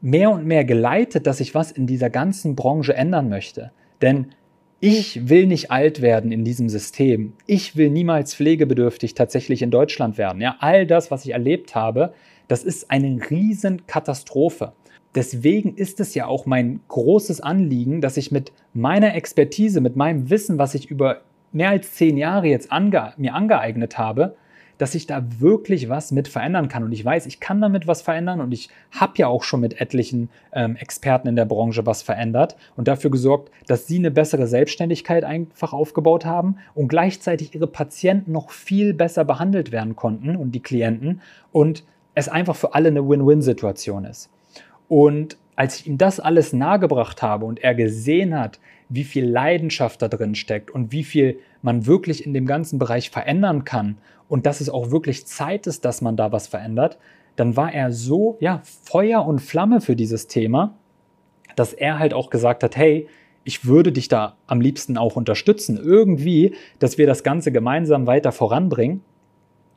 mehr 0.00 0.30
und 0.30 0.46
mehr 0.46 0.64
geleitet, 0.64 1.26
dass 1.26 1.40
ich 1.40 1.54
was 1.54 1.72
in 1.72 1.86
dieser 1.86 2.10
ganzen 2.10 2.56
Branche 2.56 2.94
ändern 2.94 3.28
möchte. 3.28 3.72
Denn 4.02 4.28
ich 4.80 5.30
will 5.30 5.46
nicht 5.46 5.70
alt 5.70 6.02
werden 6.02 6.30
in 6.30 6.44
diesem 6.44 6.68
System. 6.68 7.32
Ich 7.46 7.74
will 7.74 7.88
niemals 7.88 8.34
pflegebedürftig 8.34 9.14
tatsächlich 9.14 9.62
in 9.62 9.70
Deutschland 9.70 10.18
werden. 10.18 10.42
Ja, 10.42 10.56
all 10.60 10.86
das, 10.86 11.10
was 11.10 11.24
ich 11.24 11.32
erlebt 11.32 11.74
habe, 11.74 12.12
das 12.48 12.64
ist 12.64 12.90
eine 12.90 13.18
Riesenkatastrophe. 13.30 14.72
Deswegen 15.14 15.74
ist 15.76 16.00
es 16.00 16.14
ja 16.14 16.26
auch 16.26 16.44
mein 16.44 16.80
großes 16.88 17.40
Anliegen, 17.40 18.00
dass 18.00 18.16
ich 18.16 18.30
mit 18.30 18.52
meiner 18.74 19.14
Expertise, 19.14 19.80
mit 19.80 19.96
meinem 19.96 20.28
Wissen, 20.28 20.58
was 20.58 20.74
ich 20.74 20.90
über 20.90 21.22
mehr 21.52 21.70
als 21.70 21.94
zehn 21.94 22.16
Jahre 22.16 22.48
jetzt 22.48 22.70
ange 22.70 23.14
mir 23.16 23.32
angeeignet 23.32 23.96
habe, 23.96 24.36
dass 24.78 24.94
ich 24.94 25.06
da 25.06 25.24
wirklich 25.38 25.88
was 25.88 26.12
mit 26.12 26.28
verändern 26.28 26.68
kann. 26.68 26.84
Und 26.84 26.92
ich 26.92 27.04
weiß, 27.04 27.26
ich 27.26 27.40
kann 27.40 27.60
damit 27.60 27.86
was 27.86 28.02
verändern 28.02 28.40
und 28.40 28.52
ich 28.52 28.68
habe 28.90 29.14
ja 29.16 29.28
auch 29.28 29.42
schon 29.44 29.60
mit 29.60 29.80
etlichen 29.80 30.30
ähm, 30.52 30.76
Experten 30.76 31.28
in 31.28 31.36
der 31.36 31.44
Branche 31.44 31.86
was 31.86 32.02
verändert 32.02 32.56
und 32.76 32.88
dafür 32.88 33.10
gesorgt, 33.10 33.50
dass 33.66 33.86
sie 33.86 33.98
eine 33.98 34.10
bessere 34.10 34.46
Selbstständigkeit 34.46 35.24
einfach 35.24 35.72
aufgebaut 35.72 36.24
haben 36.24 36.56
und 36.74 36.88
gleichzeitig 36.88 37.54
ihre 37.54 37.66
Patienten 37.66 38.32
noch 38.32 38.50
viel 38.50 38.94
besser 38.94 39.24
behandelt 39.24 39.72
werden 39.72 39.96
konnten 39.96 40.36
und 40.36 40.52
die 40.52 40.62
Klienten 40.62 41.20
und 41.52 41.84
es 42.14 42.28
einfach 42.28 42.56
für 42.56 42.74
alle 42.74 42.88
eine 42.88 43.08
Win-Win-Situation 43.08 44.04
ist. 44.04 44.30
Und 44.88 45.36
als 45.56 45.80
ich 45.80 45.86
ihm 45.86 45.98
das 45.98 46.20
alles 46.20 46.52
nahegebracht 46.52 47.22
habe 47.22 47.46
und 47.46 47.62
er 47.62 47.74
gesehen 47.74 48.38
hat, 48.38 48.58
wie 48.88 49.04
viel 49.04 49.24
Leidenschaft 49.24 50.02
da 50.02 50.08
drin 50.08 50.34
steckt 50.34 50.70
und 50.70 50.92
wie 50.92 51.04
viel 51.04 51.38
man 51.62 51.86
wirklich 51.86 52.26
in 52.26 52.34
dem 52.34 52.46
ganzen 52.46 52.78
Bereich 52.78 53.10
verändern 53.10 53.64
kann 53.64 53.98
und 54.28 54.46
dass 54.46 54.60
es 54.60 54.68
auch 54.68 54.90
wirklich 54.90 55.26
Zeit 55.26 55.66
ist, 55.66 55.84
dass 55.84 56.00
man 56.00 56.16
da 56.16 56.32
was 56.32 56.46
verändert, 56.46 56.98
dann 57.36 57.56
war 57.56 57.72
er 57.72 57.92
so, 57.92 58.36
ja, 58.40 58.62
Feuer 58.84 59.26
und 59.26 59.40
Flamme 59.40 59.80
für 59.80 59.96
dieses 59.96 60.26
Thema, 60.26 60.74
dass 61.56 61.72
er 61.72 61.98
halt 61.98 62.14
auch 62.14 62.30
gesagt 62.30 62.62
hat, 62.62 62.76
hey, 62.76 63.08
ich 63.44 63.66
würde 63.66 63.92
dich 63.92 64.08
da 64.08 64.36
am 64.46 64.60
liebsten 64.60 64.96
auch 64.96 65.16
unterstützen, 65.16 65.76
irgendwie, 65.76 66.54
dass 66.78 66.98
wir 66.98 67.06
das 67.06 67.22
Ganze 67.22 67.52
gemeinsam 67.52 68.06
weiter 68.06 68.32
voranbringen. 68.32 69.02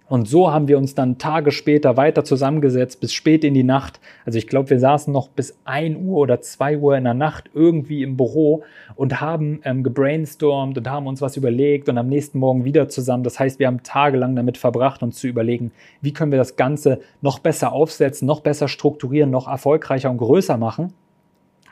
Und 0.09 0.27
so 0.27 0.51
haben 0.51 0.69
wir 0.69 0.77
uns 0.77 0.95
dann 0.95 1.17
Tage 1.17 1.51
später 1.51 1.97
weiter 1.97 2.23
zusammengesetzt, 2.23 3.01
bis 3.01 3.13
spät 3.13 3.43
in 3.43 3.53
die 3.53 3.63
Nacht. 3.63 3.99
Also 4.25 4.37
ich 4.37 4.47
glaube, 4.47 4.69
wir 4.69 4.79
saßen 4.79 5.11
noch 5.11 5.27
bis 5.27 5.57
1 5.65 5.97
Uhr 5.97 6.17
oder 6.17 6.39
2 6.39 6.77
Uhr 6.77 6.95
in 6.95 7.03
der 7.03 7.13
Nacht 7.13 7.49
irgendwie 7.53 8.03
im 8.03 8.15
Büro 8.15 8.63
und 8.95 9.19
haben 9.19 9.59
ähm, 9.65 9.83
gebrainstormt 9.83 10.77
und 10.77 10.89
haben 10.89 11.07
uns 11.07 11.21
was 11.21 11.35
überlegt 11.35 11.89
und 11.89 11.97
am 11.97 12.07
nächsten 12.07 12.39
Morgen 12.39 12.63
wieder 12.63 12.87
zusammen. 12.87 13.23
Das 13.23 13.37
heißt, 13.37 13.59
wir 13.59 13.67
haben 13.67 13.83
tagelang 13.83 14.35
damit 14.35 14.57
verbracht, 14.57 15.03
uns 15.03 15.19
zu 15.19 15.27
überlegen, 15.27 15.71
wie 15.99 16.13
können 16.13 16.31
wir 16.31 16.39
das 16.39 16.55
Ganze 16.55 17.01
noch 17.21 17.39
besser 17.39 17.73
aufsetzen, 17.73 18.25
noch 18.25 18.39
besser 18.39 18.69
strukturieren, 18.69 19.29
noch 19.29 19.49
erfolgreicher 19.49 20.09
und 20.09 20.17
größer 20.17 20.57
machen, 20.57 20.93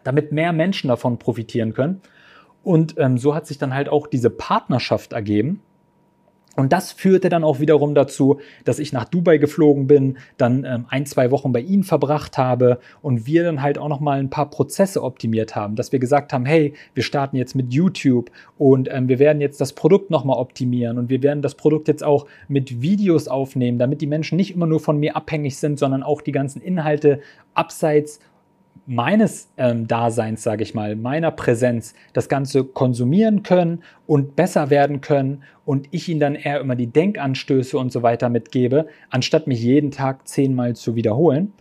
damit 0.03 0.33
mehr 0.33 0.51
Menschen 0.51 0.89
davon 0.89 1.19
profitieren 1.19 1.73
können. 1.73 2.01
Und 2.63 2.95
ähm, 2.97 3.17
so 3.17 3.33
hat 3.33 3.47
sich 3.47 3.59
dann 3.59 3.73
halt 3.73 3.87
auch 3.87 4.07
diese 4.07 4.29
Partnerschaft 4.29 5.13
ergeben 5.13 5.61
und 6.55 6.71
das 6.71 6.91
führte 6.91 7.29
dann 7.29 7.43
auch 7.43 7.59
wiederum 7.59 7.95
dazu, 7.95 8.39
dass 8.63 8.79
ich 8.79 8.93
nach 8.93 9.05
Dubai 9.05 9.37
geflogen 9.37 9.87
bin, 9.87 10.17
dann 10.37 10.63
ähm, 10.63 10.85
ein, 10.89 11.05
zwei 11.05 11.31
Wochen 11.31 11.51
bei 11.51 11.59
ihnen 11.59 11.83
verbracht 11.83 12.37
habe 12.37 12.79
und 13.01 13.25
wir 13.25 13.43
dann 13.43 13.61
halt 13.61 13.77
auch 13.77 13.89
nochmal 13.89 14.19
ein 14.19 14.29
paar 14.29 14.49
Prozesse 14.49 15.03
optimiert 15.03 15.55
haben, 15.55 15.75
dass 15.75 15.91
wir 15.91 15.99
gesagt 15.99 16.33
haben, 16.33 16.45
hey, 16.45 16.73
wir 16.93 17.03
starten 17.03 17.35
jetzt 17.35 17.55
mit 17.55 17.73
YouTube 17.73 18.31
und 18.57 18.89
ähm, 18.91 19.09
wir 19.09 19.19
werden 19.19 19.41
jetzt 19.41 19.59
das 19.59 19.73
Produkt 19.73 20.09
nochmal 20.09 20.37
optimieren 20.37 20.97
und 20.97 21.09
wir 21.09 21.21
werden 21.23 21.41
das 21.41 21.55
Produkt 21.55 21.87
jetzt 21.87 22.03
auch 22.03 22.25
mit 22.47 22.81
Videos 22.81 23.27
aufnehmen, 23.27 23.77
damit 23.77 24.01
die 24.01 24.07
Menschen 24.07 24.37
nicht 24.37 24.53
immer 24.53 24.67
nur 24.67 24.79
von 24.79 24.97
mir 24.97 25.15
abhängig 25.15 25.57
sind, 25.57 25.77
sondern 25.77 26.03
auch 26.03 26.21
die 26.21 26.31
ganzen 26.31 26.61
Inhalte 26.61 27.19
abseits 27.53 28.19
meines 28.87 29.49
ähm, 29.57 29.87
Daseins, 29.87 30.43
sage 30.43 30.63
ich 30.63 30.73
mal, 30.73 30.95
meiner 30.95 31.31
Präsenz 31.31 31.93
das 32.13 32.29
Ganze 32.29 32.63
konsumieren 32.63 33.43
können 33.43 33.83
und 34.07 34.35
besser 34.35 34.69
werden 34.69 35.01
können 35.01 35.43
und 35.65 35.87
ich 35.91 36.07
ihnen 36.09 36.19
dann 36.19 36.35
eher 36.35 36.59
immer 36.59 36.75
die 36.75 36.87
Denkanstöße 36.87 37.77
und 37.77 37.91
so 37.91 38.03
weiter 38.03 38.29
mitgebe, 38.29 38.87
anstatt 39.09 39.47
mich 39.47 39.61
jeden 39.61 39.91
Tag 39.91 40.27
zehnmal 40.27 40.75
zu 40.75 40.95
wiederholen. 40.95 41.53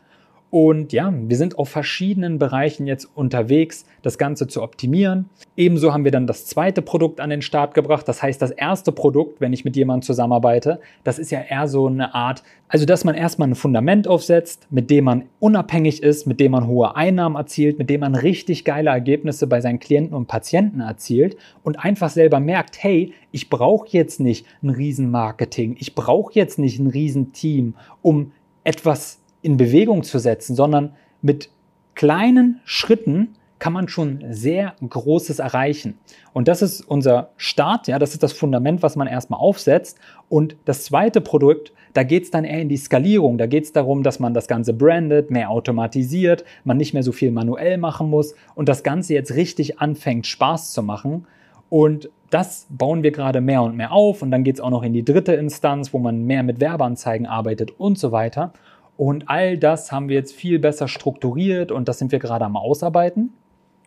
Und 0.55 0.93
ja, 0.93 1.13
wir 1.13 1.37
sind 1.37 1.59
auf 1.59 1.69
verschiedenen 1.69 2.39
Bereichen 2.39 2.87
jetzt 2.87 3.09
unterwegs, 3.17 3.87
das 4.03 4.19
Ganze 4.19 4.47
zu 4.47 4.63
optimieren. 4.63 5.29
Ebenso 5.57 5.93
haben 5.93 6.05
wir 6.05 6.13
dann 6.13 6.29
das 6.29 6.47
zweite 6.47 6.81
Produkt 6.81 7.21
an 7.21 7.29
den 7.29 7.43
Start 7.43 7.75
gebracht. 7.75 8.07
Das 8.07 8.23
heißt, 8.23 8.41
das 8.41 8.53
erste 8.53 8.93
Produkt, 8.93 9.41
wenn 9.41 9.53
ich 9.53 9.65
mit 9.65 9.75
jemandem 9.75 10.03
zusammenarbeite, 10.03 10.79
das 11.03 11.19
ist 11.19 11.33
ja 11.33 11.41
eher 11.41 11.67
so 11.67 11.89
eine 11.89 12.15
Art, 12.15 12.45
also 12.69 12.87
dass 12.87 13.03
man 13.03 13.17
erstmal 13.17 13.49
ein 13.49 13.57
Fundament 13.57 14.07
aufsetzt, 14.07 14.69
mit 14.71 14.91
dem 14.91 15.07
man 15.07 15.25
unabhängig 15.41 16.05
ist, 16.05 16.25
mit 16.29 16.39
dem 16.39 16.53
man 16.53 16.69
hohe 16.69 16.95
Einnahmen 16.95 17.35
erzielt, 17.35 17.81
mit 17.81 17.91
dem 17.91 18.03
man 18.03 18.15
richtig 18.15 18.65
geile 18.65 18.91
Ergebnisse 18.91 19.49
bei 19.49 19.61
seinen 19.61 19.81
Klienten 19.81 20.15
und 20.15 20.29
Patienten 20.29 20.79
erzielt 20.79 21.37
und 21.65 21.85
einfach 21.85 22.11
selber 22.11 22.39
merkt, 22.39 22.81
hey, 22.81 23.13
ich 23.33 23.51
brauche 23.51 23.89
jetzt 23.91 24.21
nicht 24.21 24.47
ein 24.63 24.71
Riesenmarketing, 24.71 25.75
ich 25.81 25.97
brauche 25.97 26.33
jetzt 26.35 26.61
nicht 26.61 26.79
ein 26.79 26.87
Riesenteam, 26.87 27.75
um 28.03 28.31
etwas 28.63 29.19
in 29.45 29.57
Bewegung 29.57 30.03
zu 30.03 30.19
setzen, 30.19 30.57
sondern 30.57 30.95
mit 31.21 31.51
kleinen 31.95 32.61
Schritten 32.65 33.37
kann 33.59 33.73
man 33.73 33.89
schon 33.89 34.25
sehr 34.31 34.75
Großes 34.87 35.39
erreichen. 35.39 35.99
Und 36.33 36.49
das 36.49 36.61
ist 36.61 36.81
unser 36.81 37.31
Start, 37.37 37.87
ja, 37.87 37.99
das 37.99 38.13
ist 38.13 38.23
das 38.23 38.33
Fundament, 38.33 38.83
was 38.83 38.97
man 38.97 39.07
erstmal 39.07 39.41
aufsetzt. 39.41 39.99
Und 40.29 40.57
das 40.65 40.85
zweite 40.85 41.21
Produkt, 41.21 41.73
da 41.93 42.03
geht 42.03 42.25
es 42.25 42.31
dann 42.31 42.45
eher 42.45 42.61
in 42.61 42.69
die 42.69 42.77
Skalierung. 42.77 43.39
Da 43.39 43.47
geht 43.47 43.65
es 43.65 43.73
darum, 43.73 44.03
dass 44.03 44.19
man 44.19 44.35
das 44.35 44.49
Ganze 44.49 44.73
brandet, 44.73 45.31
mehr 45.31 45.51
automatisiert, 45.51 46.45
man 46.65 46.77
nicht 46.77 46.95
mehr 46.95 47.03
so 47.03 47.13
viel 47.13 47.31
manuell 47.31 47.79
machen 47.79 48.11
muss 48.11 48.35
und 48.55 48.69
das 48.69 48.83
Ganze 48.83 49.15
jetzt 49.15 49.35
richtig 49.35 49.79
anfängt, 49.79 50.27
Spaß 50.27 50.73
zu 50.73 50.83
machen. 50.83 51.27
Und 51.71 52.11
das 52.31 52.67
bauen 52.69 53.03
wir 53.03 53.13
gerade 53.13 53.41
mehr 53.41 53.63
und 53.63 53.77
mehr 53.77 53.93
auf. 53.93 54.21
Und 54.23 54.31
dann 54.31 54.43
geht 54.43 54.57
es 54.57 54.61
auch 54.61 54.71
noch 54.71 54.83
in 54.83 54.93
die 54.93 55.05
dritte 55.05 55.35
Instanz, 55.35 55.93
wo 55.93 55.99
man 55.99 56.25
mehr 56.25 56.43
mit 56.43 56.61
Werbeanzeigen 56.61 57.27
arbeitet 57.27 57.79
und 57.79 57.99
so 57.99 58.11
weiter. 58.11 58.53
Und 58.97 59.29
all 59.29 59.59
das 59.59 59.91
haben 59.91 60.09
wir 60.09 60.17
jetzt 60.17 60.35
viel 60.35 60.59
besser 60.59 60.89
strukturiert 60.89 61.73
und 61.73 61.89
das 61.89 61.99
sind 61.99 62.13
wir 62.13 62.19
gerade 62.19 62.45
am 62.45 62.57
Ausarbeiten. 62.57 63.33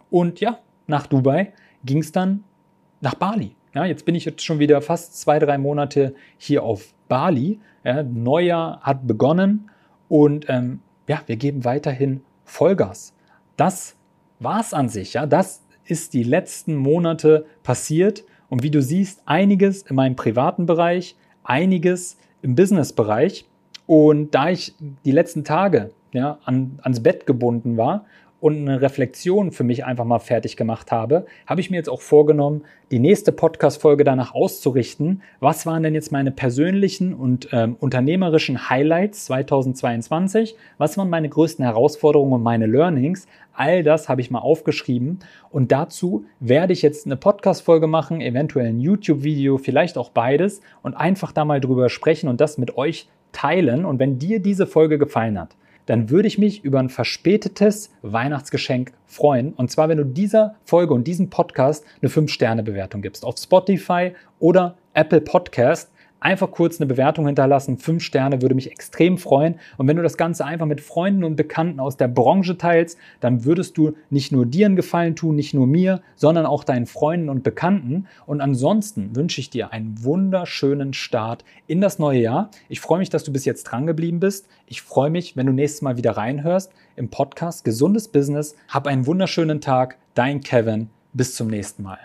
Und 0.10 0.40
ja, 0.40 0.60
nach 0.86 1.08
Dubai 1.08 1.54
ging 1.86 2.00
es 2.00 2.12
dann 2.12 2.44
nach 3.02 3.16
Bali. 3.16 3.56
Ja, 3.74 3.86
jetzt 3.86 4.06
bin 4.06 4.16
ich 4.16 4.26
jetzt 4.26 4.44
schon 4.44 4.60
wieder 4.60 4.82
fast 4.82 5.20
zwei, 5.20 5.40
drei 5.40 5.58
Monate 5.58 6.16
hier 6.38 6.64
auf 6.64 6.94
Bali. 7.08 7.60
Ja, 7.84 8.04
Neujahr 8.04 8.82
hat 8.82 9.08
begonnen 9.08 9.70
und 10.10 10.46
ähm, 10.50 10.80
ja, 11.08 11.22
wir 11.26 11.38
geben 11.38 11.64
weiterhin 11.64 12.22
Vollgas. 12.44 13.14
Das 13.56 13.96
war's 14.40 14.74
an 14.74 14.90
sich. 14.90 15.14
Ja, 15.14 15.26
das 15.26 15.64
ist 15.86 16.14
die 16.14 16.24
letzten 16.24 16.76
Monate 16.76 17.46
passiert 17.64 18.24
und 18.50 18.64
wie 18.64 18.72
du 18.72 18.82
siehst, 18.82 19.22
einiges 19.26 19.84
in 19.84 19.96
meinem 19.96 20.16
privaten 20.16 20.66
Bereich, 20.66 21.16
einiges 21.44 22.18
im 22.42 22.56
Business-Bereich. 22.56 23.46
Und 23.88 24.36
da 24.36 24.50
ich 24.50 24.76
die 25.06 25.12
letzten 25.12 25.44
Tage 25.44 25.92
ja, 26.12 26.38
an, 26.46 26.80
ans 26.84 27.02
Bett 27.02 27.26
gebunden 27.26 27.78
war 27.78 28.06
und 28.40 28.58
eine 28.58 28.82
Reflexion 28.82 29.52
für 29.52 29.64
mich 29.64 29.86
einfach 29.86 30.06
mal 30.06 30.20
fertig 30.20 30.58
gemacht 30.58 30.92
habe, 30.92 31.26
habe 31.48 31.62
ich 31.62 31.72
mir 31.72 31.78
jetzt 31.78 31.90
auch 31.90 32.02
vorgenommen, 32.02 32.64
die 32.92 33.00
nächste 33.00 33.32
Podcast-Folge 33.32 34.04
danach 34.04 34.34
auszurichten. 34.36 35.24
Was 35.40 35.66
waren 35.66 35.84
denn 35.84 35.96
jetzt 35.96 36.12
meine 36.12 36.32
persönlichen 36.32 37.14
und 37.14 37.50
ähm, 37.52 37.78
unternehmerischen 37.80 38.70
Highlights 38.70 39.26
2022? 39.26 40.56
Was 40.78 40.98
waren 40.98 41.10
meine 41.10 41.30
größten 41.30 41.66
Herausforderungen 41.66 42.34
und 42.34 42.44
meine 42.44 42.68
Learnings? 42.68 43.26
All 43.54 43.84
das 43.84 44.08
habe 44.08 44.22
ich 44.22 44.30
mal 44.30 44.40
aufgeschrieben 44.40 45.20
und 45.50 45.72
dazu 45.72 46.26
werde 46.40 46.74
ich 46.74 46.84
jetzt 46.84 47.08
eine 47.08 47.16
Podcast-Folge 47.16 47.88
machen, 47.88 48.22
eventuell 48.22 48.68
ein 48.68 48.80
YouTube-Video, 48.80 49.58
vielleicht 49.58 49.98
auch 49.98 50.10
beides 50.10 50.62
und 50.84 50.94
einfach 50.94 51.32
da 51.32 51.44
mal 51.44 51.60
drüber 51.60 51.90
sprechen 51.90 52.30
und 52.30 52.40
das 52.40 52.60
mit 52.60 52.78
euch 52.78 53.08
teilen. 53.38 53.86
Und 53.86 54.00
wenn 54.00 54.18
dir 54.18 54.40
diese 54.40 54.66
Folge 54.66 54.98
gefallen 54.98 55.40
hat, 55.40 55.56
dann 55.86 56.10
würde 56.10 56.28
ich 56.28 56.38
mich 56.38 56.64
über 56.64 56.80
ein 56.80 56.90
verspätetes 56.90 57.92
Weihnachtsgeschenk 58.02 58.92
freuen. 59.06 59.54
Und 59.54 59.72
zwar, 59.72 59.90
wenn 59.90 59.98
du 59.98 60.06
dieser 60.06 60.56
Folge 60.66 60.94
und 60.94 61.06
diesem 61.06 61.30
Podcast 61.30 61.86
eine 62.02 62.10
5-Sterne-Bewertung 62.10 63.02
gibst. 63.02 63.24
Auf 63.24 63.38
Spotify 63.38 64.14
oder 64.40 64.76
Apple 64.94 65.22
Podcast. 65.22 65.92
Einfach 66.20 66.52
kurz 66.52 66.80
eine 66.80 66.88
Bewertung 66.88 67.26
hinterlassen. 67.26 67.78
Fünf 67.78 68.04
Sterne 68.04 68.42
würde 68.42 68.56
mich 68.56 68.72
extrem 68.72 69.18
freuen. 69.18 69.56
Und 69.78 69.88
wenn 69.88 69.98
du 69.98 70.04
das 70.04 70.18
Ganze 70.18 70.46
einfach 70.46 70.66
mit 70.66 70.82
Freunden 70.82 71.24
und 71.24 71.36
Bekannten 71.36 71.80
aus 71.80 71.98
der 71.98 72.08
Branche 72.08 72.58
teilst, 72.58 72.98
dann 73.20 73.46
würdest 73.46 73.78
du 73.78 73.94
nicht 74.10 74.32
nur 74.32 74.46
dir 74.46 74.66
einen 74.66 74.76
Gefallen 74.76 75.16
tun, 75.16 75.36
nicht 75.36 75.54
nur 75.54 75.68
mir, 75.68 76.02
sondern 76.16 76.46
auch 76.46 76.64
deinen 76.64 76.86
Freunden 76.86 77.30
und 77.30 77.44
Bekannten. 77.44 78.08
Und 78.26 78.42
ansonsten 78.42 79.16
wünsche 79.16 79.42
ich 79.42 79.50
dir 79.50 79.72
einen 79.72 80.04
wunderschönen 80.04 80.94
Start 80.94 81.44
in 81.68 81.82
das 81.82 82.00
neue 82.00 82.20
Jahr. 82.20 82.52
Ich 82.70 82.80
freue 82.80 83.00
mich, 83.00 83.10
dass 83.10 83.24
du 83.24 83.32
bis 83.32 83.46
jetzt 83.46 83.64
dran 83.64 83.88
geblieben 83.88 84.20
bist. 84.20 84.48
Ich 84.66 84.82
freue 84.82 85.10
mich, 85.10 85.38
wenn 85.38 85.46
du 85.46 85.54
nächstes 85.54 85.82
Mal 85.82 85.98
wieder 85.98 86.12
reinhörst 86.12 86.72
im 86.96 87.10
Podcast 87.10 87.64
Gesundes 87.64 88.08
Business. 88.08 88.56
Hab 88.68 88.88
einen 88.88 89.06
wunderschönen 89.06 89.62
Tag. 89.62 89.98
Dein 90.14 90.42
Kevin. 90.42 90.90
Bis 91.14 91.36
zum 91.36 91.48
nächsten 91.48 91.84
Mal. 91.84 92.00